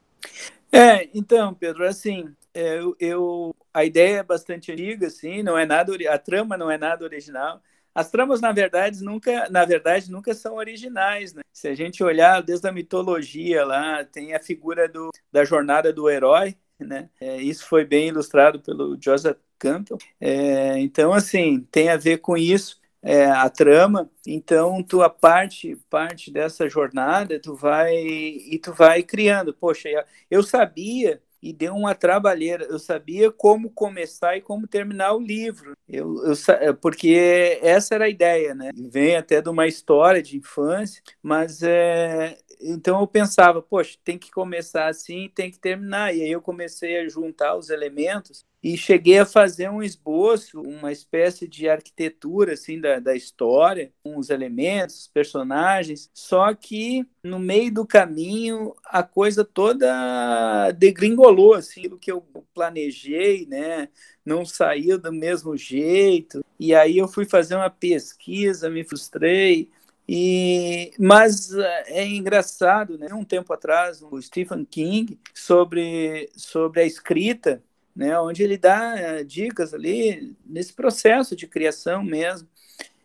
É, 0.72 1.10
então, 1.14 1.54
Pedro, 1.54 1.86
assim, 1.88 2.34
é, 2.54 2.80
eu, 2.80 2.96
eu, 3.00 3.56
a 3.74 3.84
ideia 3.84 4.18
é 4.18 4.24
bastante 4.24 4.72
antiga, 4.72 5.08
assim, 5.08 5.42
não 5.42 5.58
é 5.58 5.66
nada, 5.66 5.94
a 6.10 6.18
trama 6.18 6.58
não 6.58 6.70
é 6.70 6.78
nada 6.78 7.04
original. 7.04 7.62
As 7.94 8.10
tramas, 8.10 8.40
na 8.40 8.52
verdade, 8.52 9.04
nunca, 9.04 9.50
na 9.50 9.66
verdade, 9.66 10.12
nunca 10.12 10.34
são 10.34 10.56
originais, 10.56 11.34
né? 11.34 11.42
Se 11.52 11.68
a 11.68 11.76
gente 11.76 12.04
olhar 12.04 12.42
desde 12.42 12.68
a 12.68 12.72
mitologia 12.72 13.66
lá, 13.66 14.06
tem 14.06 14.34
a 14.34 14.40
figura 14.40 14.88
do, 14.88 15.10
da 15.32 15.44
jornada 15.44 15.92
do 15.92 16.10
herói, 16.10 16.56
né? 16.80 17.10
É, 17.20 17.38
isso 17.38 17.66
foi 17.66 17.84
bem 17.84 18.08
ilustrado 18.08 18.60
pelo 18.62 18.98
Joseph 19.02 19.38
Campbell. 19.58 19.98
É, 20.22 20.80
então, 20.80 21.12
assim, 21.12 21.68
tem 21.72 21.90
a 21.90 21.98
ver 21.98 22.20
com 22.20 22.38
isso. 22.38 22.79
É, 23.02 23.26
a 23.28 23.50
trama, 23.50 24.12
então 24.28 24.84
tu 24.84 25.02
a 25.02 25.10
parte 25.10 25.78
parte 25.90 26.30
dessa 26.30 26.68
jornada 26.68 27.40
tu 27.40 27.56
vai 27.56 27.96
e 27.96 28.60
tu 28.62 28.74
vai 28.74 29.02
criando. 29.04 29.54
Poxa, 29.54 29.88
eu 30.30 30.44
sabia 30.44 31.22
e 31.42 31.54
deu 31.54 31.76
uma 31.76 31.96
trabalheira. 31.96 32.66
Eu 32.66 32.78
sabia 32.80 33.32
como 33.32 33.70
começar 33.70 34.36
e 34.38 34.42
como 34.42 34.68
terminar 34.68 35.14
o 35.14 35.20
livro. 35.20 35.74
Eu, 35.88 36.16
eu, 36.62 36.76
porque 36.76 37.60
essa 37.62 37.96
era 37.96 38.06
a 38.06 38.10
ideia, 38.10 38.54
né? 38.54 38.72
Vem 38.76 39.16
até 39.16 39.42
de 39.42 39.50
uma 39.50 39.68
história 39.68 40.22
de 40.22 40.38
infância, 40.38 41.02
mas 41.22 41.64
é, 41.64 42.38
então 42.62 43.00
eu 43.00 43.08
pensava, 43.08 43.62
poxa, 43.62 43.98
tem 44.04 44.18
que 44.18 44.30
começar 44.32 44.88
assim, 44.88 45.30
tem 45.34 45.50
que 45.50 45.60
terminar. 45.60 46.14
E 46.14 46.22
aí 46.22 46.32
eu 46.32 46.42
comecei 46.42 47.00
a 47.00 47.08
juntar 47.08 47.56
os 47.56 47.70
elementos 47.70 48.46
e 48.62 48.78
cheguei 48.78 49.20
a 49.20 49.26
fazer 49.26 49.70
um 49.70 49.82
esboço, 49.82 50.62
uma 50.62 50.92
espécie 50.92 51.48
de 51.48 51.70
arquitetura 51.70 52.54
assim 52.54 52.80
da, 52.80 53.00
da 53.00 53.16
história, 53.16 53.94
com 54.04 54.18
os 54.18 54.30
elementos, 54.30 55.02
os 55.02 55.08
personagens. 55.08 56.10
Só 56.14 56.54
que 56.54 57.06
no 57.24 57.40
meio 57.40 57.74
do 57.74 57.86
caminho 57.86 58.76
a 58.86 59.02
coisa 59.02 59.46
toda 59.46 60.72
degringolou, 60.72 61.54
assim, 61.54 61.88
o 61.88 61.98
que 61.98 62.12
eu 62.12 62.22
planejei, 62.54 63.46
né? 63.46 63.88
Não 64.26 64.46
saiu 64.46 65.00
do 65.00 65.12
mesmo 65.12 65.56
jeito. 65.56 66.44
E 66.60 66.76
aí 66.76 66.98
eu 66.98 67.08
fui 67.08 67.26
fazer 67.26 67.56
uma 67.56 67.70
pesquisa, 67.70 68.70
me 68.70 68.84
frustrei 68.84 69.70
e, 70.12 70.92
mas 70.98 71.54
é 71.86 72.04
engraçado, 72.04 72.98
né? 72.98 73.14
Um 73.14 73.24
tempo 73.24 73.54
atrás, 73.54 74.02
o 74.02 74.20
Stephen 74.20 74.66
King 74.66 75.20
sobre, 75.36 76.28
sobre 76.36 76.82
a 76.82 76.84
escrita, 76.84 77.64
né? 78.00 78.18
Onde 78.18 78.42
ele 78.42 78.58
dá 78.58 78.98
eh, 78.98 79.24
dicas 79.26 79.74
ali 79.74 80.34
nesse 80.46 80.74
processo 80.74 81.36
de 81.36 81.46
criação 81.46 82.02
mesmo. 82.02 82.48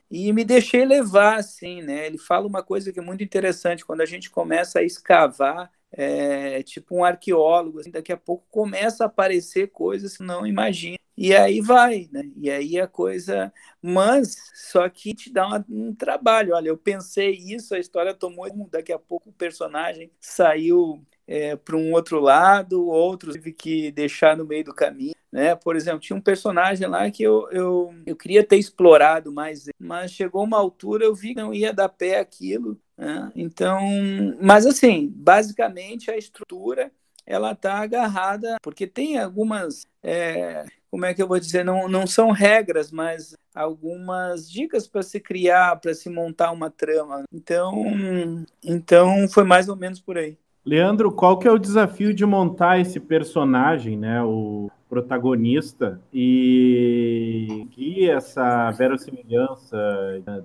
E 0.09 0.33
me 0.33 0.45
deixei 0.45 0.85
levar, 0.85 1.39
assim, 1.39 1.83
né? 1.83 2.07
Ele 2.07 2.17
fala 2.17 2.47
uma 2.47 2.63
coisa 2.63 2.93
que 2.93 3.01
é 3.01 3.03
muito 3.03 3.25
interessante 3.25 3.85
quando 3.85 4.03
a 4.03 4.07
gente 4.07 4.31
começa 4.31 4.79
a 4.79 4.85
escavar 4.85 5.69
é, 5.91 6.63
tipo 6.63 6.97
um 6.97 7.05
arqueólogo, 7.05 7.81
assim, 7.81 7.91
daqui 7.91 8.13
a 8.13 8.17
pouco 8.17 8.47
começa 8.51 9.03
a 9.05 9.07
aparecer 9.09 9.69
coisas 9.73 10.17
que 10.17 10.23
não 10.23 10.47
imagina. 10.47 10.97
E 11.17 11.35
aí 11.35 11.61
vai, 11.61 12.09
né? 12.13 12.31
E 12.37 12.49
aí 12.49 12.81
a 12.81 12.87
coisa. 12.87 13.53
Mas 13.83 14.37
só 14.55 14.89
que 14.89 15.13
te 15.13 15.33
dá 15.33 15.47
uma, 15.47 15.65
um 15.69 15.93
trabalho. 15.93 16.55
Olha, 16.55 16.69
eu 16.69 16.79
pensei 16.79 17.33
isso, 17.33 17.75
a 17.75 17.81
história 17.81 18.15
tomou. 18.15 18.47
Daqui 18.71 18.93
a 18.93 18.99
pouco 18.99 19.31
o 19.31 19.33
personagem 19.33 20.13
saiu 20.21 21.05
é, 21.27 21.57
para 21.57 21.77
um 21.77 21.93
outro 21.93 22.21
lado, 22.21 22.87
outros 22.87 23.35
tive 23.35 23.53
que 23.53 23.91
deixar 23.91 24.37
no 24.37 24.45
meio 24.45 24.65
do 24.65 24.75
caminho. 24.75 25.15
Né? 25.33 25.55
Por 25.57 25.75
exemplo, 25.75 26.01
tinha 26.01 26.17
um 26.17 26.21
personagem 26.21 26.87
lá 26.87 27.11
que 27.11 27.23
eu, 27.23 27.49
eu, 27.51 27.95
eu 28.07 28.15
queria 28.15 28.45
ter 28.45 28.57
explorado 28.57 29.33
mais, 29.33 29.67
mas 29.79 30.13
chegou 30.13 30.45
uma 30.45 30.59
altura 30.59 31.05
eu 31.05 31.15
vi 31.15 31.35
que 31.35 31.41
não 31.41 31.53
ia 31.53 31.73
dar 31.73 31.89
pé 31.89 32.21
aquilo. 32.21 32.79
Né? 32.97 33.33
Então, 33.35 33.81
mas 34.41 34.65
assim, 34.65 35.13
basicamente 35.15 36.11
a 36.11 36.17
estrutura 36.17 36.93
ela 37.27 37.53
está 37.53 37.79
agarrada, 37.79 38.59
porque 38.63 38.87
tem 38.87 39.19
algumas 39.19 39.87
é, 40.03 40.67
como 40.95 41.07
é 41.07 41.13
que 41.13 41.21
eu 41.21 41.27
vou 41.27 41.41
dizer, 41.41 41.65
não, 41.65 41.89
não 41.89 42.07
são 42.07 42.31
regras, 42.31 42.93
mas 42.93 43.35
algumas 43.53 44.49
dicas 44.49 44.87
para 44.87 45.03
se 45.03 45.19
criar, 45.19 45.75
para 45.81 45.93
se 45.93 46.09
montar 46.09 46.53
uma 46.53 46.71
trama. 46.71 47.25
Então, 47.33 47.75
então 48.63 49.27
foi 49.29 49.43
mais 49.43 49.69
ou 49.69 49.75
menos 49.75 50.01
por 50.01 50.17
aí. 50.17 50.39
Leandro, 50.65 51.13
qual 51.13 51.39
que 51.39 51.47
é 51.47 51.51
o 51.51 51.59
desafio 51.59 52.15
de 52.15 52.25
montar 52.25 52.81
esse 52.81 52.99
personagem, 52.99 53.99
né, 53.99 54.23
o 54.23 54.71
protagonista, 54.89 56.01
e 56.13 57.67
que 57.73 58.09
essa 58.09 58.71
verossimilhança 58.71 59.77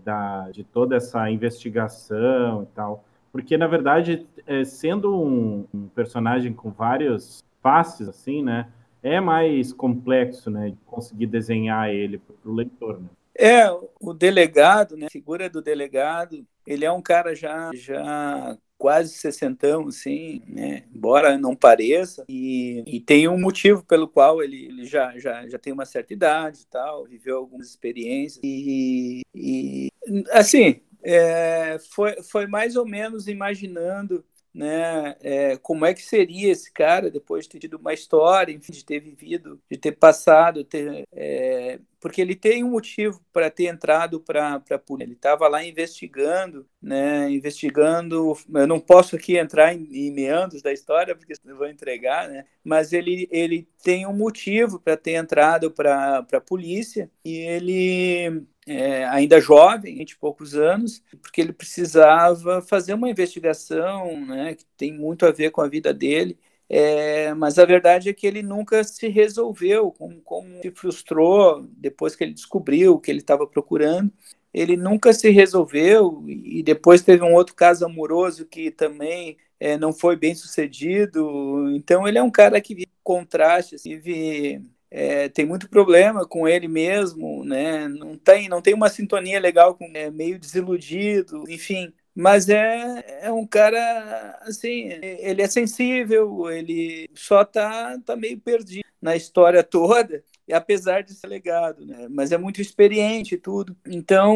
da, 0.04 0.50
de 0.52 0.64
toda 0.64 0.98
essa 0.98 1.30
investigação 1.30 2.64
e 2.64 2.66
tal? 2.76 3.06
Porque, 3.32 3.58
na 3.58 3.68
verdade, 3.68 4.28
é, 4.46 4.66
sendo 4.66 5.16
um, 5.16 5.66
um 5.74 5.88
personagem 5.88 6.52
com 6.52 6.70
vários 6.70 7.46
faces, 7.62 8.10
assim, 8.10 8.44
né, 8.44 8.68
é 9.02 9.22
mais 9.22 9.72
complexo, 9.72 10.50
né, 10.50 10.72
de 10.72 10.78
conseguir 10.86 11.28
desenhar 11.28 11.90
ele 11.90 12.18
para 12.18 12.52
o 12.52 12.54
leitor, 12.54 13.00
né? 13.00 13.08
É, 13.42 13.72
o 14.02 14.14
delegado, 14.14 14.98
né, 14.98 15.06
a 15.06 15.10
figura 15.12 15.50
do 15.50 15.62
delegado, 15.62 16.46
ele 16.68 16.84
é 16.84 16.92
um 16.92 17.02
cara 17.02 17.34
já, 17.34 17.72
já 17.74 18.58
quase 18.80 19.14
sessentão, 19.14 19.90
assim, 19.90 20.42
né, 20.48 20.86
embora 20.96 21.38
não 21.38 21.54
pareça, 21.54 22.24
e, 22.30 22.82
e 22.88 23.02
tem 23.02 23.28
um 23.28 23.38
motivo 23.38 23.84
pelo 23.84 24.08
qual 24.08 24.42
ele, 24.42 24.68
ele 24.68 24.86
já, 24.86 25.20
já, 25.20 25.46
já 25.50 25.60
tem 25.60 25.74
uma 25.74 25.86
certa 25.86 26.14
idade 26.14 26.62
e 26.62 26.66
tal, 26.68 27.04
viveu 27.04 27.38
algumas 27.38 27.68
experiências, 27.68 28.40
e, 28.42 29.22
e 29.36 29.90
assim, 30.32 30.80
é, 31.04 31.78
foi, 31.92 32.24
foi 32.24 32.48
mais 32.48 32.78
ou 32.78 32.86
menos 32.86 33.28
imaginando 33.28 34.24
né, 34.54 35.16
é, 35.22 35.58
como 35.58 35.86
é 35.86 35.94
que 35.94 36.02
seria 36.02 36.52
esse 36.52 36.72
cara 36.72 37.12
depois 37.12 37.44
de 37.44 37.52
ter 37.52 37.60
tido 37.60 37.78
uma 37.78 37.94
história, 37.94 38.54
enfim, 38.54 38.72
de 38.72 38.84
ter 38.84 39.00
vivido, 39.00 39.62
de 39.70 39.78
ter 39.78 39.92
passado, 39.92 40.64
ter, 40.64 41.06
é, 41.12 41.80
porque 42.00 42.22
ele 42.22 42.36
tem 42.36 42.64
um 42.64 42.72
motivo 42.72 43.22
para 43.34 43.50
ter 43.50 43.66
entrado 43.66 44.20
para 44.20 44.56
a 44.56 44.80
polícia. 44.80 45.06
Ele 45.06 45.14
estava 45.14 45.48
lá 45.48 45.64
investigando, 45.64 46.66
né, 46.82 47.30
investigando. 47.30 48.38
Eu 48.54 48.68
não 48.68 48.80
posso 48.80 49.16
aqui 49.16 49.38
entrar 49.38 49.74
em, 49.74 49.88
em 49.92 50.12
meandros 50.12 50.62
da 50.62 50.72
história 50.72 51.16
porque 51.16 51.34
eu 51.46 51.58
vou 51.58 51.68
entregar, 51.68 52.30
né, 52.30 52.46
mas 52.64 52.94
ele, 52.94 53.28
ele 53.32 53.68
tem 53.84 54.06
um 54.08 54.14
motivo 54.14 54.80
para 54.80 54.96
ter 54.96 55.14
entrado 55.14 55.72
para 55.72 56.26
a 56.32 56.42
polícia 56.42 57.10
e 57.24 57.38
ele 57.38 58.46
é, 58.68 59.06
ainda 59.06 59.42
jovem, 59.42 59.98
20 59.98 60.12
e 60.12 60.18
poucos 60.18 60.56
anos, 60.56 61.02
porque 61.22 61.42
ele 61.42 61.52
precisava 61.52 62.62
fazer 62.62 62.94
uma 62.94 63.10
investigação 63.10 64.26
né, 64.26 64.56
que 64.56 64.66
tem 64.78 64.94
muito 64.94 65.26
a 65.26 65.32
ver 65.32 65.52
com 65.52 65.62
a 65.62 65.68
vida 65.68 65.94
dele. 65.94 66.38
É, 66.70 67.34
mas 67.34 67.58
a 67.58 67.66
verdade 67.66 68.10
é 68.10 68.14
que 68.14 68.28
ele 68.28 68.44
nunca 68.44 68.84
se 68.84 69.08
resolveu, 69.08 69.92
como, 69.92 70.22
como 70.22 70.62
se 70.62 70.72
frustrou 70.72 71.68
depois 71.78 72.16
que 72.16 72.24
ele 72.24 72.34
descobriu 72.34 72.94
o 72.94 73.00
que 73.00 73.10
ele 73.10 73.20
estava 73.20 73.48
procurando. 73.48 74.12
Ele 74.54 74.78
nunca 74.78 75.14
se 75.14 75.30
resolveu 75.30 76.24
e 76.28 76.62
depois 76.64 77.02
teve 77.02 77.24
um 77.24 77.34
outro 77.34 77.56
caso 77.56 77.86
amoroso 77.86 78.46
que 78.46 78.72
também 78.72 79.38
é, 79.60 79.78
não 79.78 79.94
foi 79.94 80.16
bem 80.16 80.36
sucedido. 80.36 81.72
Então 81.76 82.08
ele 82.08 82.18
é 82.20 82.24
um 82.24 82.32
cara 82.32 82.62
que 82.62 82.76
vive 82.76 82.90
contraste, 83.04 83.76
assim, 83.76 83.98
vive 83.98 84.62
é, 84.92 85.30
tem 85.30 85.46
muito 85.46 85.70
problema 85.70 86.28
com 86.28 86.48
ele 86.48 86.68
mesmo, 86.68 87.44
né? 87.46 87.88
Não 87.88 88.18
tem, 88.18 88.50
não 88.50 88.62
tem 88.62 88.74
uma 88.74 88.90
sintonia 88.90 89.40
legal 89.40 89.76
com 89.76 89.86
é 89.94 90.10
meio 90.10 90.40
desiludido, 90.40 91.44
enfim. 91.50 91.94
Mas 92.20 92.50
é, 92.50 93.22
é 93.22 93.32
um 93.32 93.48
cara 93.48 94.38
assim, 94.42 94.90
ele 95.02 95.42
é 95.42 95.48
sensível, 95.48 96.52
ele 96.52 97.10
só 97.16 97.46
tá, 97.46 97.98
tá 98.06 98.14
meio 98.14 98.38
perdido 98.38 98.84
na 99.02 99.16
história 99.16 99.64
toda, 99.64 100.22
e 100.46 100.54
apesar 100.54 101.02
de 101.02 101.14
ser 101.14 101.28
legado, 101.28 101.86
né? 101.86 102.10
Mas 102.10 102.34
é 102.34 102.38
muito 102.38 102.62
experiente 102.62 103.36
e 103.36 103.38
tudo. 103.38 103.74
Então, 103.88 104.36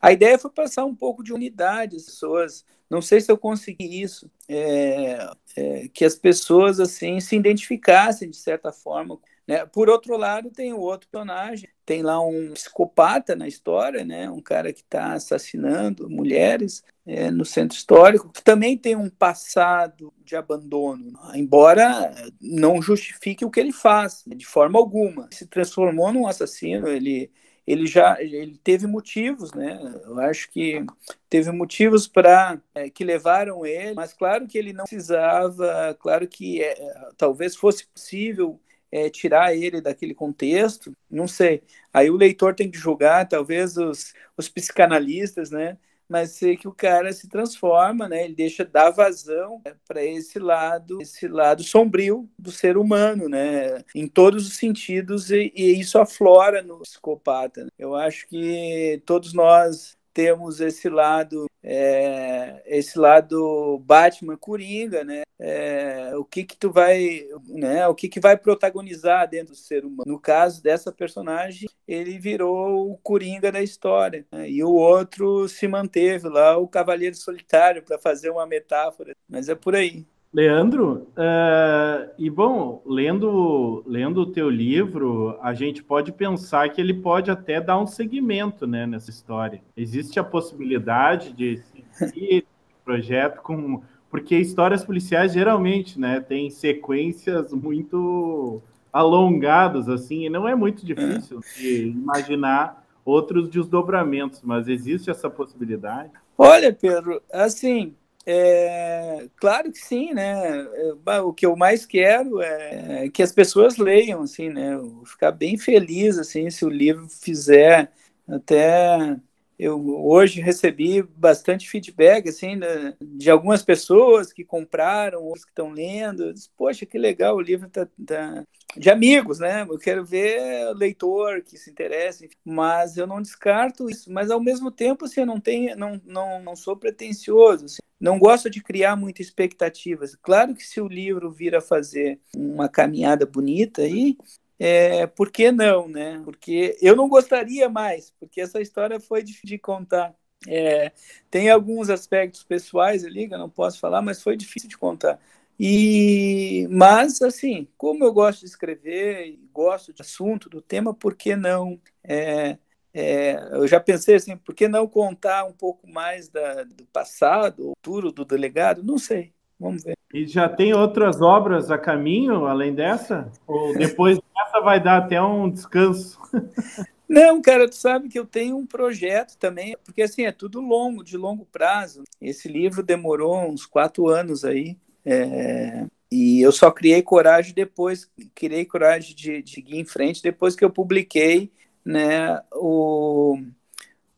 a 0.00 0.12
ideia 0.12 0.38
foi 0.38 0.50
passar 0.50 0.86
um 0.86 0.94
pouco 0.94 1.22
de 1.22 1.34
unidade 1.34 1.94
às 1.94 2.06
pessoas. 2.06 2.64
Não 2.90 3.02
sei 3.02 3.20
se 3.20 3.30
eu 3.30 3.36
consegui 3.38 4.00
isso, 4.02 4.30
é, 4.48 5.30
é, 5.56 5.88
que 5.88 6.04
as 6.04 6.14
pessoas 6.14 6.80
assim 6.80 7.20
se 7.20 7.36
identificassem 7.36 8.30
de 8.30 8.36
certa 8.36 8.72
forma 8.72 9.18
Né? 9.46 9.64
Por 9.66 9.88
outro 9.88 10.16
lado, 10.16 10.50
tem 10.50 10.72
o 10.72 10.80
outro 10.80 11.08
personagem, 11.10 11.68
tem 11.84 12.02
lá 12.02 12.20
um 12.20 12.52
psicopata 12.52 13.34
na 13.34 13.48
história, 13.48 14.04
né? 14.04 14.30
um 14.30 14.40
cara 14.42 14.72
que 14.72 14.80
está 14.80 15.12
assassinando 15.14 16.08
mulheres 16.08 16.82
é, 17.06 17.30
no 17.30 17.44
centro 17.44 17.76
histórico, 17.76 18.30
que 18.30 18.42
também 18.42 18.76
tem 18.76 18.94
um 18.94 19.08
passado 19.08 20.12
de 20.22 20.36
abandono, 20.36 21.12
embora 21.34 22.12
não 22.40 22.82
justifique 22.82 23.44
o 23.44 23.50
que 23.50 23.58
ele 23.60 23.72
faz, 23.72 24.22
de 24.26 24.46
forma 24.46 24.78
alguma. 24.78 25.28
Se 25.32 25.46
transformou 25.46 26.12
num 26.12 26.26
assassino, 26.26 26.86
ele 26.88 27.30
ele 27.68 27.86
já 27.86 28.16
ele 28.20 28.58
teve 28.64 28.86
motivos, 28.86 29.52
né? 29.52 29.78
Eu 30.04 30.18
acho 30.20 30.50
que 30.50 30.84
teve 31.28 31.50
motivos 31.52 32.08
para 32.08 32.58
é, 32.74 32.88
que 32.88 33.04
levaram 33.04 33.66
ele, 33.66 33.94
mas 33.94 34.14
claro 34.14 34.46
que 34.46 34.56
ele 34.56 34.72
não 34.72 34.84
precisava, 34.84 35.94
claro 36.00 36.26
que 36.26 36.62
é, 36.62 36.74
talvez 37.18 37.54
fosse 37.54 37.86
possível 37.86 38.58
é, 38.90 39.10
tirar 39.10 39.54
ele 39.54 39.82
daquele 39.82 40.14
contexto, 40.14 40.96
não 41.10 41.28
sei. 41.28 41.62
Aí 41.92 42.10
o 42.10 42.16
leitor 42.16 42.54
tem 42.54 42.70
que 42.70 42.78
julgar, 42.78 43.28
talvez 43.28 43.76
os, 43.76 44.14
os 44.34 44.48
psicanalistas, 44.48 45.50
né? 45.50 45.76
Mas 46.08 46.32
sei 46.32 46.56
que 46.56 46.66
o 46.66 46.72
cara 46.72 47.12
se 47.12 47.28
transforma, 47.28 48.08
né? 48.08 48.24
Ele 48.24 48.34
deixa 48.34 48.64
dar 48.64 48.90
vazão 48.90 49.60
né, 49.64 49.74
para 49.86 50.04
esse 50.04 50.38
lado, 50.38 51.00
esse 51.00 51.28
lado 51.28 51.62
sombrio 51.62 52.28
do 52.38 52.50
ser 52.50 52.76
humano, 52.76 53.28
né? 53.28 53.84
Em 53.94 54.08
todos 54.08 54.46
os 54.46 54.56
sentidos 54.56 55.30
e, 55.30 55.52
e 55.54 55.78
isso 55.78 55.98
aflora 55.98 56.62
no 56.62 56.80
psicopata. 56.80 57.64
Né? 57.64 57.70
Eu 57.78 57.94
acho 57.94 58.26
que 58.26 59.02
todos 59.04 59.32
nós 59.34 59.98
temos 60.14 60.60
esse 60.60 60.88
lado, 60.88 61.46
é, 61.62 62.62
esse 62.66 62.98
lado 62.98 63.78
Batman 63.84 64.36
Coringa, 64.36 65.04
né? 65.04 65.22
É, 65.38 66.12
o 66.16 66.24
que 66.24 66.44
que 66.44 66.56
tu 66.56 66.70
vai, 66.70 67.26
né? 67.46 67.86
O 67.86 67.94
que 67.94 68.08
que 68.08 68.20
vai 68.20 68.36
protagonizar 68.36 69.28
dentro 69.28 69.54
do 69.54 69.58
ser 69.58 69.84
humano? 69.84 70.04
No 70.06 70.18
caso 70.18 70.62
dessa 70.62 70.92
personagem, 70.92 71.68
ele 71.86 72.18
virou 72.18 72.90
o 72.90 72.96
Coringa 72.98 73.52
da 73.52 73.62
história 73.62 74.26
né? 74.32 74.48
e 74.50 74.62
o 74.62 74.70
outro 74.70 75.48
se 75.48 75.68
manteve 75.68 76.28
lá, 76.28 76.56
o 76.56 76.68
Cavaleiro 76.68 77.16
Solitário, 77.16 77.82
para 77.82 77.98
fazer 77.98 78.30
uma 78.30 78.46
metáfora. 78.46 79.14
Mas 79.28 79.48
é 79.48 79.54
por 79.54 79.74
aí. 79.74 80.06
Leandro, 80.32 81.08
uh, 81.16 82.10
e 82.18 82.28
bom, 82.28 82.82
lendo, 82.84 83.82
lendo 83.86 84.20
o 84.20 84.26
teu 84.26 84.50
livro, 84.50 85.38
a 85.40 85.54
gente 85.54 85.82
pode 85.82 86.12
pensar 86.12 86.68
que 86.68 86.80
ele 86.80 86.92
pode 86.92 87.30
até 87.30 87.60
dar 87.60 87.78
um 87.78 87.86
segmento 87.86 88.66
né, 88.66 88.86
nessa 88.86 89.08
história. 89.08 89.62
Existe 89.74 90.20
a 90.20 90.24
possibilidade 90.24 91.32
de 91.32 91.62
seguir 91.92 92.46
projeto 92.84 93.40
com. 93.40 93.82
Porque 94.10 94.38
histórias 94.38 94.82
policiais 94.82 95.34
geralmente 95.34 96.00
né, 96.00 96.18
têm 96.18 96.48
sequências 96.48 97.52
muito 97.52 98.62
alongadas, 98.92 99.86
assim, 99.88 100.24
e 100.24 100.30
não 100.30 100.48
é 100.48 100.54
muito 100.54 100.84
difícil 100.84 101.40
de 101.58 101.88
imaginar 101.88 102.86
outros 103.04 103.48
desdobramentos, 103.48 104.40
mas 104.42 104.66
existe 104.66 105.10
essa 105.10 105.28
possibilidade? 105.28 106.10
Olha, 106.36 106.72
Pedro, 106.72 107.20
assim, 107.32 107.94
é, 108.30 109.28
claro 109.36 109.72
que 109.72 109.78
sim, 109.78 110.12
né? 110.12 110.58
É, 111.06 111.20
o 111.20 111.32
que 111.32 111.46
eu 111.46 111.56
mais 111.56 111.86
quero 111.86 112.42
é 112.42 113.08
que 113.10 113.22
as 113.22 113.32
pessoas 113.32 113.76
leiam, 113.78 114.22
assim, 114.22 114.50
né? 114.50 114.74
Eu 114.74 115.04
ficar 115.06 115.32
bem 115.32 115.56
feliz, 115.56 116.18
assim, 116.18 116.50
se 116.50 116.64
o 116.64 116.68
livro 116.68 117.08
fizer 117.08 117.90
até 118.28 119.16
eu 119.58 119.84
hoje 120.06 120.40
recebi 120.40 121.02
bastante 121.02 121.68
feedback 121.68 122.28
assim 122.28 122.58
de, 122.58 122.94
de 123.00 123.30
algumas 123.30 123.62
pessoas 123.62 124.32
que 124.32 124.44
compraram, 124.44 125.24
outros 125.24 125.44
que 125.44 125.50
estão 125.50 125.70
lendo. 125.70 126.32
Disse, 126.32 126.48
Poxa, 126.56 126.86
que 126.86 126.96
legal 126.96 127.36
o 127.36 127.40
livro 127.40 127.68
tá, 127.68 127.88
tá, 128.06 128.44
de 128.76 128.88
amigos, 128.88 129.40
né? 129.40 129.62
Eu 129.68 129.78
quero 129.78 130.04
ver 130.04 130.72
leitor 130.76 131.42
que 131.42 131.58
se 131.58 131.70
interesse, 131.70 132.30
mas 132.44 132.96
eu 132.96 133.06
não 133.06 133.20
descarto 133.20 133.90
isso. 133.90 134.12
Mas 134.12 134.30
ao 134.30 134.40
mesmo 134.40 134.70
tempo, 134.70 135.04
assim, 135.04 135.20
eu 135.20 135.26
não 135.26 135.40
tenho, 135.40 135.76
não, 135.76 136.00
não, 136.04 136.40
não 136.40 136.54
sou 136.54 136.76
pretensioso. 136.76 137.64
Assim, 137.64 137.78
não 138.00 138.16
gosto 138.16 138.48
de 138.48 138.62
criar 138.62 138.94
muitas 138.94 139.26
expectativas. 139.26 140.14
Claro 140.14 140.54
que 140.54 140.62
se 140.62 140.80
o 140.80 140.86
livro 140.86 141.32
vir 141.32 141.56
a 141.56 141.60
fazer 141.60 142.20
uma 142.36 142.68
caminhada 142.68 143.26
bonita 143.26 143.82
aí, 143.82 144.16
é, 144.58 145.06
por 145.06 145.30
que 145.30 145.52
não, 145.52 145.88
né? 145.88 146.20
Porque 146.24 146.76
eu 146.82 146.96
não 146.96 147.08
gostaria 147.08 147.68
mais, 147.68 148.12
porque 148.18 148.40
essa 148.40 148.60
história 148.60 148.98
foi 148.98 149.22
difícil 149.22 149.48
de 149.48 149.58
contar. 149.58 150.14
É, 150.46 150.92
tem 151.30 151.50
alguns 151.50 151.90
aspectos 151.90 152.44
pessoais 152.44 153.04
ali 153.04 153.28
que 153.28 153.34
eu 153.34 153.38
não 153.38 153.50
posso 153.50 153.78
falar, 153.78 154.02
mas 154.02 154.22
foi 154.22 154.36
difícil 154.36 154.68
de 154.68 154.78
contar. 154.78 155.18
E, 155.58 156.68
mas, 156.70 157.20
assim, 157.20 157.66
como 157.76 158.04
eu 158.04 158.12
gosto 158.12 158.40
de 158.40 158.46
escrever 158.46 159.38
gosto 159.52 159.92
de 159.92 160.02
assunto, 160.02 160.48
do 160.48 160.62
tema, 160.62 160.94
por 160.94 161.16
que 161.16 161.34
não? 161.34 161.80
É, 162.04 162.56
é, 162.94 163.48
eu 163.52 163.66
já 163.66 163.80
pensei 163.80 164.14
assim, 164.14 164.36
por 164.36 164.54
que 164.54 164.68
não 164.68 164.86
contar 164.86 165.44
um 165.44 165.52
pouco 165.52 165.88
mais 165.88 166.28
da, 166.28 166.62
do 166.62 166.84
passado, 166.92 167.70
o 167.70 167.72
futuro 167.76 168.12
do 168.12 168.24
delegado? 168.24 168.84
Não 168.84 168.98
sei, 168.98 169.32
vamos 169.58 169.82
ver. 169.82 169.96
E 170.14 170.26
já 170.26 170.48
tem 170.48 170.72
outras 170.72 171.20
obras 171.20 171.70
a 171.70 171.76
caminho, 171.76 172.46
além 172.46 172.72
dessa? 172.72 173.30
Ou 173.46 173.76
depois 173.76 174.18
vai 174.60 174.82
dar 174.82 174.98
até 174.98 175.20
um 175.22 175.50
descanso? 175.50 176.18
Não, 177.08 177.40
cara, 177.40 177.66
tu 177.66 177.74
sabe 177.74 178.08
que 178.08 178.18
eu 178.18 178.26
tenho 178.26 178.56
um 178.58 178.66
projeto 178.66 179.36
também, 179.38 179.74
porque 179.82 180.02
assim, 180.02 180.26
é 180.26 180.32
tudo 180.32 180.60
longo, 180.60 181.02
de 181.02 181.16
longo 181.16 181.46
prazo. 181.46 182.04
Esse 182.20 182.48
livro 182.48 182.82
demorou 182.82 183.48
uns 183.48 183.64
quatro 183.64 184.08
anos 184.08 184.44
aí, 184.44 184.76
é, 185.06 185.86
e 186.12 186.40
eu 186.42 186.52
só 186.52 186.70
criei 186.70 187.02
coragem 187.02 187.54
depois, 187.54 188.10
criei 188.34 188.66
coragem 188.66 189.14
de, 189.16 189.42
de 189.42 189.50
seguir 189.50 189.78
em 189.78 189.84
frente 189.86 190.22
depois 190.22 190.54
que 190.54 190.64
eu 190.64 190.70
publiquei 190.70 191.50
né, 191.82 192.42
o, 192.52 193.38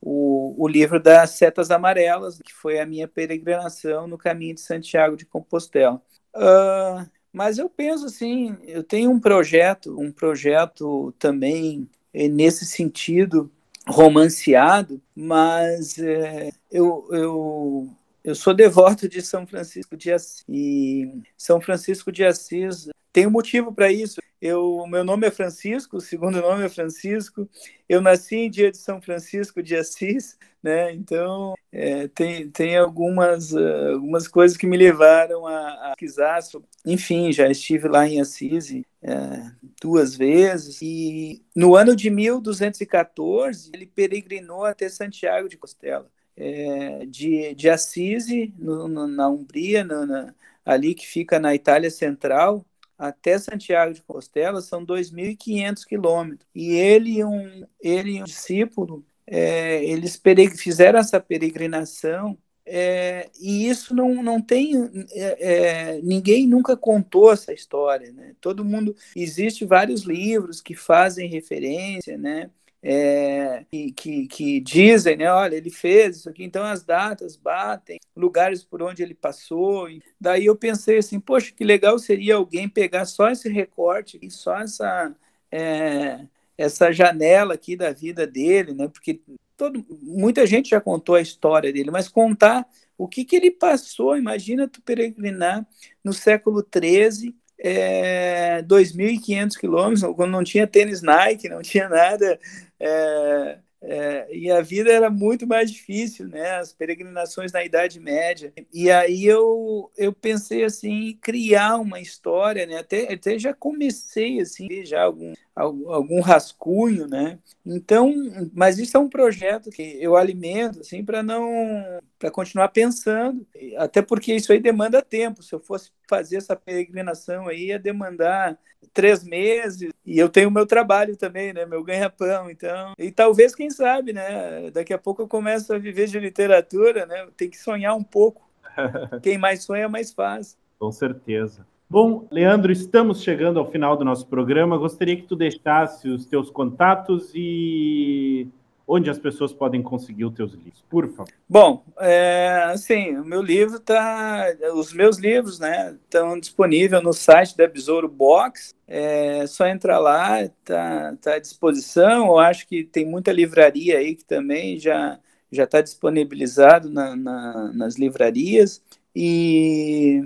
o, 0.00 0.64
o 0.64 0.68
livro 0.68 1.00
das 1.00 1.30
Setas 1.30 1.70
Amarelas, 1.70 2.40
que 2.40 2.52
foi 2.52 2.80
a 2.80 2.86
minha 2.86 3.06
peregrinação 3.06 4.08
no 4.08 4.18
caminho 4.18 4.54
de 4.54 4.60
Santiago 4.60 5.16
de 5.16 5.24
Compostela. 5.24 6.02
Uh, 6.34 7.08
mas 7.32 7.58
eu 7.58 7.68
penso 7.68 8.06
assim, 8.06 8.56
eu 8.64 8.82
tenho 8.82 9.10
um 9.10 9.20
projeto, 9.20 9.98
um 9.98 10.10
projeto 10.10 11.14
também 11.18 11.88
eh, 12.12 12.28
nesse 12.28 12.66
sentido 12.66 13.50
romanceado, 13.86 15.00
mas 15.14 15.98
é, 15.98 16.50
eu, 16.70 17.08
eu, 17.10 17.88
eu 18.24 18.34
sou 18.34 18.54
devoto 18.54 19.08
de 19.08 19.22
São 19.22 19.46
Francisco 19.46 19.96
de 19.96 20.12
Assis. 20.12 20.44
E 20.48 21.22
São 21.36 21.60
Francisco 21.60 22.12
de 22.12 22.24
Assis 22.24 22.88
tem 23.12 23.26
um 23.26 23.30
motivo 23.30 23.72
para 23.72 23.90
isso. 23.92 24.20
Eu, 24.40 24.86
meu 24.86 25.04
nome 25.04 25.26
é 25.26 25.30
Francisco, 25.30 25.98
o 25.98 26.00
segundo 26.00 26.40
nome 26.40 26.64
é 26.64 26.68
Francisco. 26.68 27.48
Eu 27.88 28.00
nasci 28.00 28.36
em 28.36 28.50
dia 28.50 28.70
de 28.70 28.78
São 28.78 29.00
Francisco 29.00 29.62
de 29.62 29.76
Assis, 29.76 30.38
né? 30.62 30.92
Então 30.92 31.54
é, 31.70 32.08
tem, 32.08 32.50
tem 32.50 32.76
algumas, 32.76 33.52
uh, 33.52 33.92
algumas 33.94 34.26
coisas 34.26 34.56
que 34.56 34.66
me 34.66 34.76
levaram 34.76 35.46
a, 35.46 35.92
a 35.92 35.94
pesquisar. 35.96 36.40
Enfim, 36.86 37.32
já 37.32 37.48
estive 37.50 37.88
lá 37.88 38.06
em 38.08 38.20
Assis 38.20 38.82
é, 39.02 39.52
duas 39.80 40.16
vezes. 40.16 40.80
E 40.80 41.44
no 41.54 41.76
ano 41.76 41.94
de 41.94 42.08
1214 42.08 43.70
ele 43.74 43.86
peregrinou 43.86 44.64
até 44.64 44.88
Santiago 44.88 45.48
de 45.48 45.56
Compostela. 45.56 46.10
É, 46.36 47.04
de, 47.04 47.54
de 47.54 47.68
Assis, 47.68 48.26
no, 48.58 48.88
no, 48.88 49.06
na 49.06 49.28
Umbria, 49.28 49.84
na, 49.84 50.34
ali 50.64 50.94
que 50.94 51.06
fica 51.06 51.38
na 51.38 51.54
Itália 51.54 51.90
Central, 51.90 52.64
até 53.00 53.38
Santiago 53.38 53.94
de 53.94 54.02
Compostela 54.02 54.60
são 54.60 54.84
2.500 54.84 55.84
quilômetros. 55.86 56.46
E 56.54 56.74
ele 56.74 57.24
um, 57.24 57.66
ele 57.80 58.18
e 58.18 58.20
um 58.22 58.24
discípulo, 58.24 59.04
é, 59.26 59.82
eles 59.84 60.20
fizeram 60.56 60.98
essa 60.98 61.18
peregrinação 61.18 62.36
é, 62.72 63.28
e 63.40 63.68
isso 63.68 63.92
não, 63.94 64.22
não 64.22 64.40
tem. 64.40 65.06
É, 65.10 65.94
é, 65.96 66.00
ninguém 66.02 66.46
nunca 66.46 66.76
contou 66.76 67.32
essa 67.32 67.52
história. 67.52 68.12
Né? 68.12 68.34
Todo 68.40 68.64
mundo. 68.64 68.94
Existe 69.16 69.64
vários 69.64 70.02
livros 70.02 70.60
que 70.60 70.76
fazem 70.76 71.28
referência, 71.28 72.16
né? 72.16 72.48
É, 72.82 73.64
que, 73.94 74.26
que, 74.26 74.60
dizem, 74.60 75.16
né, 75.16 75.30
olha, 75.30 75.56
ele 75.56 75.70
fez 75.70 76.18
isso 76.18 76.30
aqui, 76.30 76.44
então 76.44 76.64
as 76.64 76.82
datas 76.82 77.36
batem, 77.36 77.98
lugares 78.16 78.64
por 78.64 78.82
onde 78.82 79.02
ele 79.02 79.14
passou. 79.14 79.88
Daí 80.20 80.46
eu 80.46 80.56
pensei 80.56 80.98
assim, 80.98 81.20
poxa, 81.20 81.52
que 81.52 81.64
legal 81.64 81.98
seria 81.98 82.36
alguém 82.36 82.68
pegar 82.68 83.04
só 83.04 83.28
esse 83.30 83.48
recorte 83.48 84.18
e 84.22 84.30
só 84.30 84.58
essa, 84.58 85.14
é, 85.52 86.26
essa 86.56 86.90
janela 86.92 87.54
aqui 87.54 87.76
da 87.76 87.92
vida 87.92 88.26
dele, 88.26 88.72
né, 88.72 88.88
porque 88.88 89.20
todo, 89.56 89.84
muita 90.02 90.46
gente 90.46 90.70
já 90.70 90.80
contou 90.80 91.14
a 91.14 91.20
história 91.20 91.72
dele, 91.72 91.90
mas 91.90 92.08
contar 92.08 92.66
o 92.96 93.08
que, 93.08 93.24
que 93.24 93.36
ele 93.36 93.50
passou, 93.50 94.16
imagina 94.16 94.68
tu 94.68 94.80
peregrinar 94.82 95.66
no 96.04 96.12
século 96.12 96.62
XIII 96.62 97.34
é, 97.62 98.62
2.500 98.62 99.56
quilômetros, 99.58 100.16
quando 100.16 100.30
não 100.30 100.42
tinha 100.42 100.66
tênis 100.66 101.02
Nike, 101.02 101.48
não 101.48 101.60
tinha 101.60 101.88
nada, 101.88 102.38
é, 102.78 103.58
é, 103.82 104.28
e 104.30 104.50
a 104.50 104.60
vida 104.60 104.92
era 104.92 105.08
muito 105.08 105.46
mais 105.46 105.70
difícil, 105.70 106.28
né? 106.28 106.56
As 106.56 106.72
peregrinações 106.72 107.50
na 107.50 107.64
Idade 107.64 107.98
Média. 107.98 108.52
E 108.72 108.90
aí 108.90 109.24
eu, 109.24 109.90
eu 109.96 110.12
pensei 110.12 110.64
assim, 110.64 111.18
criar 111.20 111.76
uma 111.76 111.98
história, 111.98 112.66
né? 112.66 112.78
Até, 112.78 113.12
até 113.12 113.38
já 113.38 113.54
comecei 113.54 114.40
assim, 114.40 114.84
já 114.84 115.02
algum, 115.02 115.32
algum 115.54 116.20
rascunho, 116.20 117.06
né? 117.06 117.38
Então, 117.64 118.12
mas 118.54 118.78
isso 118.78 118.96
é 118.96 119.00
um 119.00 119.08
projeto 119.08 119.70
que 119.70 119.82
eu 120.00 120.16
alimento 120.16 120.80
assim 120.80 121.04
para 121.04 121.22
não 121.22 122.00
para 122.18 122.30
continuar 122.30 122.68
pensando, 122.68 123.46
até 123.76 124.02
porque 124.02 124.34
isso 124.34 124.52
aí 124.52 124.60
demanda 124.60 125.02
tempo. 125.02 125.42
Se 125.42 125.54
eu 125.54 125.60
fosse 125.60 125.90
fazer 126.08 126.36
essa 126.36 126.54
peregrinação 126.56 127.48
aí, 127.48 127.66
ia 127.66 127.78
demandar 127.78 128.58
três 128.92 129.22
meses. 129.22 129.92
E 130.04 130.18
eu 130.18 130.28
tenho 130.28 130.48
o 130.48 130.52
meu 130.52 130.66
trabalho 130.66 131.16
também, 131.16 131.52
né? 131.52 131.66
Meu 131.66 131.82
ganha-pão. 131.82 132.50
Então, 132.50 132.94
e 132.98 133.10
talvez, 133.10 133.54
quem 133.54 133.70
sabe, 133.70 134.12
né? 134.12 134.70
Daqui 134.70 134.92
a 134.92 134.98
pouco 134.98 135.22
eu 135.22 135.28
começo 135.28 135.72
a 135.72 135.78
viver 135.78 136.06
de 136.06 136.18
literatura, 136.18 137.06
né? 137.06 137.28
Tem 137.36 137.48
que 137.50 137.58
sonhar 137.58 137.94
um 137.94 138.04
pouco. 138.04 138.48
Quem 139.22 139.36
mais 139.36 139.64
sonha, 139.64 139.88
mais 139.88 140.12
faz. 140.12 140.56
Com 140.78 140.92
certeza. 140.92 141.66
Bom, 141.90 142.28
Leandro, 142.30 142.70
estamos 142.70 143.20
chegando 143.20 143.58
ao 143.58 143.68
final 143.68 143.96
do 143.96 144.04
nosso 144.04 144.24
programa. 144.24 144.78
Gostaria 144.78 145.16
que 145.16 145.26
tu 145.26 145.34
deixasse 145.34 146.08
os 146.08 146.24
teus 146.24 146.48
contatos 146.48 147.32
e 147.34 148.46
onde 148.86 149.10
as 149.10 149.18
pessoas 149.18 149.52
podem 149.52 149.82
conseguir 149.82 150.24
os 150.24 150.32
teus 150.32 150.52
livros, 150.52 150.84
por 150.88 151.08
favor. 151.08 151.32
Bom, 151.48 151.84
é, 151.98 152.62
assim, 152.72 153.16
o 153.16 153.24
meu 153.24 153.42
livro 153.42 153.80
tá, 153.80 154.46
os 154.74 154.92
meus 154.92 155.18
livros, 155.18 155.58
né, 155.58 155.96
estão 156.04 156.38
disponíveis 156.38 157.02
no 157.02 157.12
site 157.12 157.56
da 157.56 157.66
Besouro 157.66 158.08
Box. 158.08 158.72
É 158.86 159.44
só 159.48 159.66
entrar 159.66 159.98
lá, 159.98 160.48
tá, 160.64 161.16
tá 161.20 161.34
à 161.34 161.38
disposição. 161.40 162.26
Eu 162.26 162.38
acho 162.38 162.68
que 162.68 162.84
tem 162.84 163.04
muita 163.04 163.32
livraria 163.32 163.98
aí 163.98 164.14
que 164.14 164.24
também 164.24 164.78
já 164.78 165.18
já 165.52 165.64
está 165.64 165.80
disponibilizado 165.80 166.88
na, 166.88 167.16
na, 167.16 167.72
nas 167.72 167.96
livrarias. 167.96 168.80
E 169.14 170.20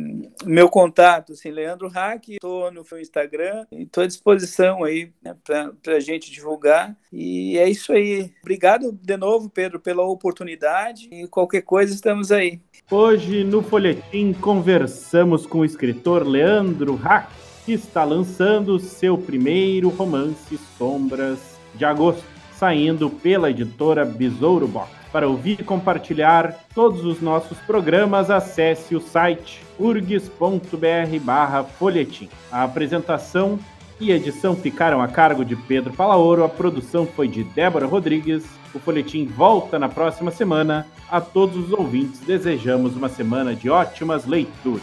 meu 0.45 0.69
contato, 0.69 1.33
assim, 1.33 1.51
Leandro 1.51 1.89
Hack, 1.89 2.29
estou 2.29 2.71
no 2.71 2.85
meu 2.91 3.01
Instagram, 3.01 3.67
estou 3.73 4.05
à 4.05 4.07
disposição 4.07 4.85
aí 4.85 5.11
né, 5.23 5.35
para 5.45 5.97
a 5.97 6.01
gente 6.01 6.31
divulgar. 6.31 6.95
E 7.13 7.57
é 7.59 7.69
isso 7.69 7.93
aí. 7.93 8.31
Obrigado 8.43 8.93
de 8.93 9.17
novo, 9.17 9.49
Pedro, 9.49 9.81
pela 9.81 10.03
oportunidade 10.03 11.09
e 11.11 11.27
qualquer 11.27 11.63
coisa 11.63 11.95
estamos 11.95 12.31
aí. 12.31 12.61
Hoje 12.91 13.43
no 13.45 13.63
Folhetim 13.63 14.35
conversamos 14.35 15.47
com 15.47 15.61
o 15.61 15.65
escritor 15.65 16.27
Leandro 16.27 16.95
Hack, 16.97 17.31
que 17.65 17.73
está 17.73 18.05
lançando 18.05 18.79
seu 18.79 19.17
primeiro 19.17 19.89
romance 19.89 20.59
Sombras 20.77 21.39
de 21.75 21.85
Agosto, 21.87 22.23
saindo 22.59 23.09
pela 23.09 23.51
editora 23.51 24.05
Besouro 24.05 24.69
Box. 24.69 25.04
Para 25.15 25.29
ouvir 25.29 25.61
e 25.61 25.65
compartilhar 25.65 26.67
todos 26.75 27.05
os 27.05 27.21
nossos 27.21 27.57
programas, 27.59 28.33
acesse 28.33 28.97
o 28.97 29.01
site 29.01 29.63
urgs.br/folhetim. 29.79 32.29
A 32.51 32.65
apresentação 32.65 33.57
e 34.01 34.11
edição 34.11 34.57
ficaram 34.57 35.01
a 35.01 35.07
cargo 35.07 35.45
de 35.45 35.55
Pedro 35.55 35.93
Palaoro, 35.93 36.43
a 36.43 36.49
produção 36.49 37.07
foi 37.07 37.29
de 37.29 37.45
Débora 37.45 37.87
Rodrigues. 37.87 38.45
O 38.75 38.81
folhetim 38.81 39.25
volta 39.25 39.79
na 39.79 39.89
próxima 39.89 40.33
semana. 40.33 40.85
A 41.09 41.21
todos 41.21 41.67
os 41.67 41.73
ouvintes, 41.73 42.19
desejamos 42.19 42.97
uma 42.97 43.09
semana 43.09 43.55
de 43.55 43.71
ótimas 43.71 44.27
leituras. 44.27 44.83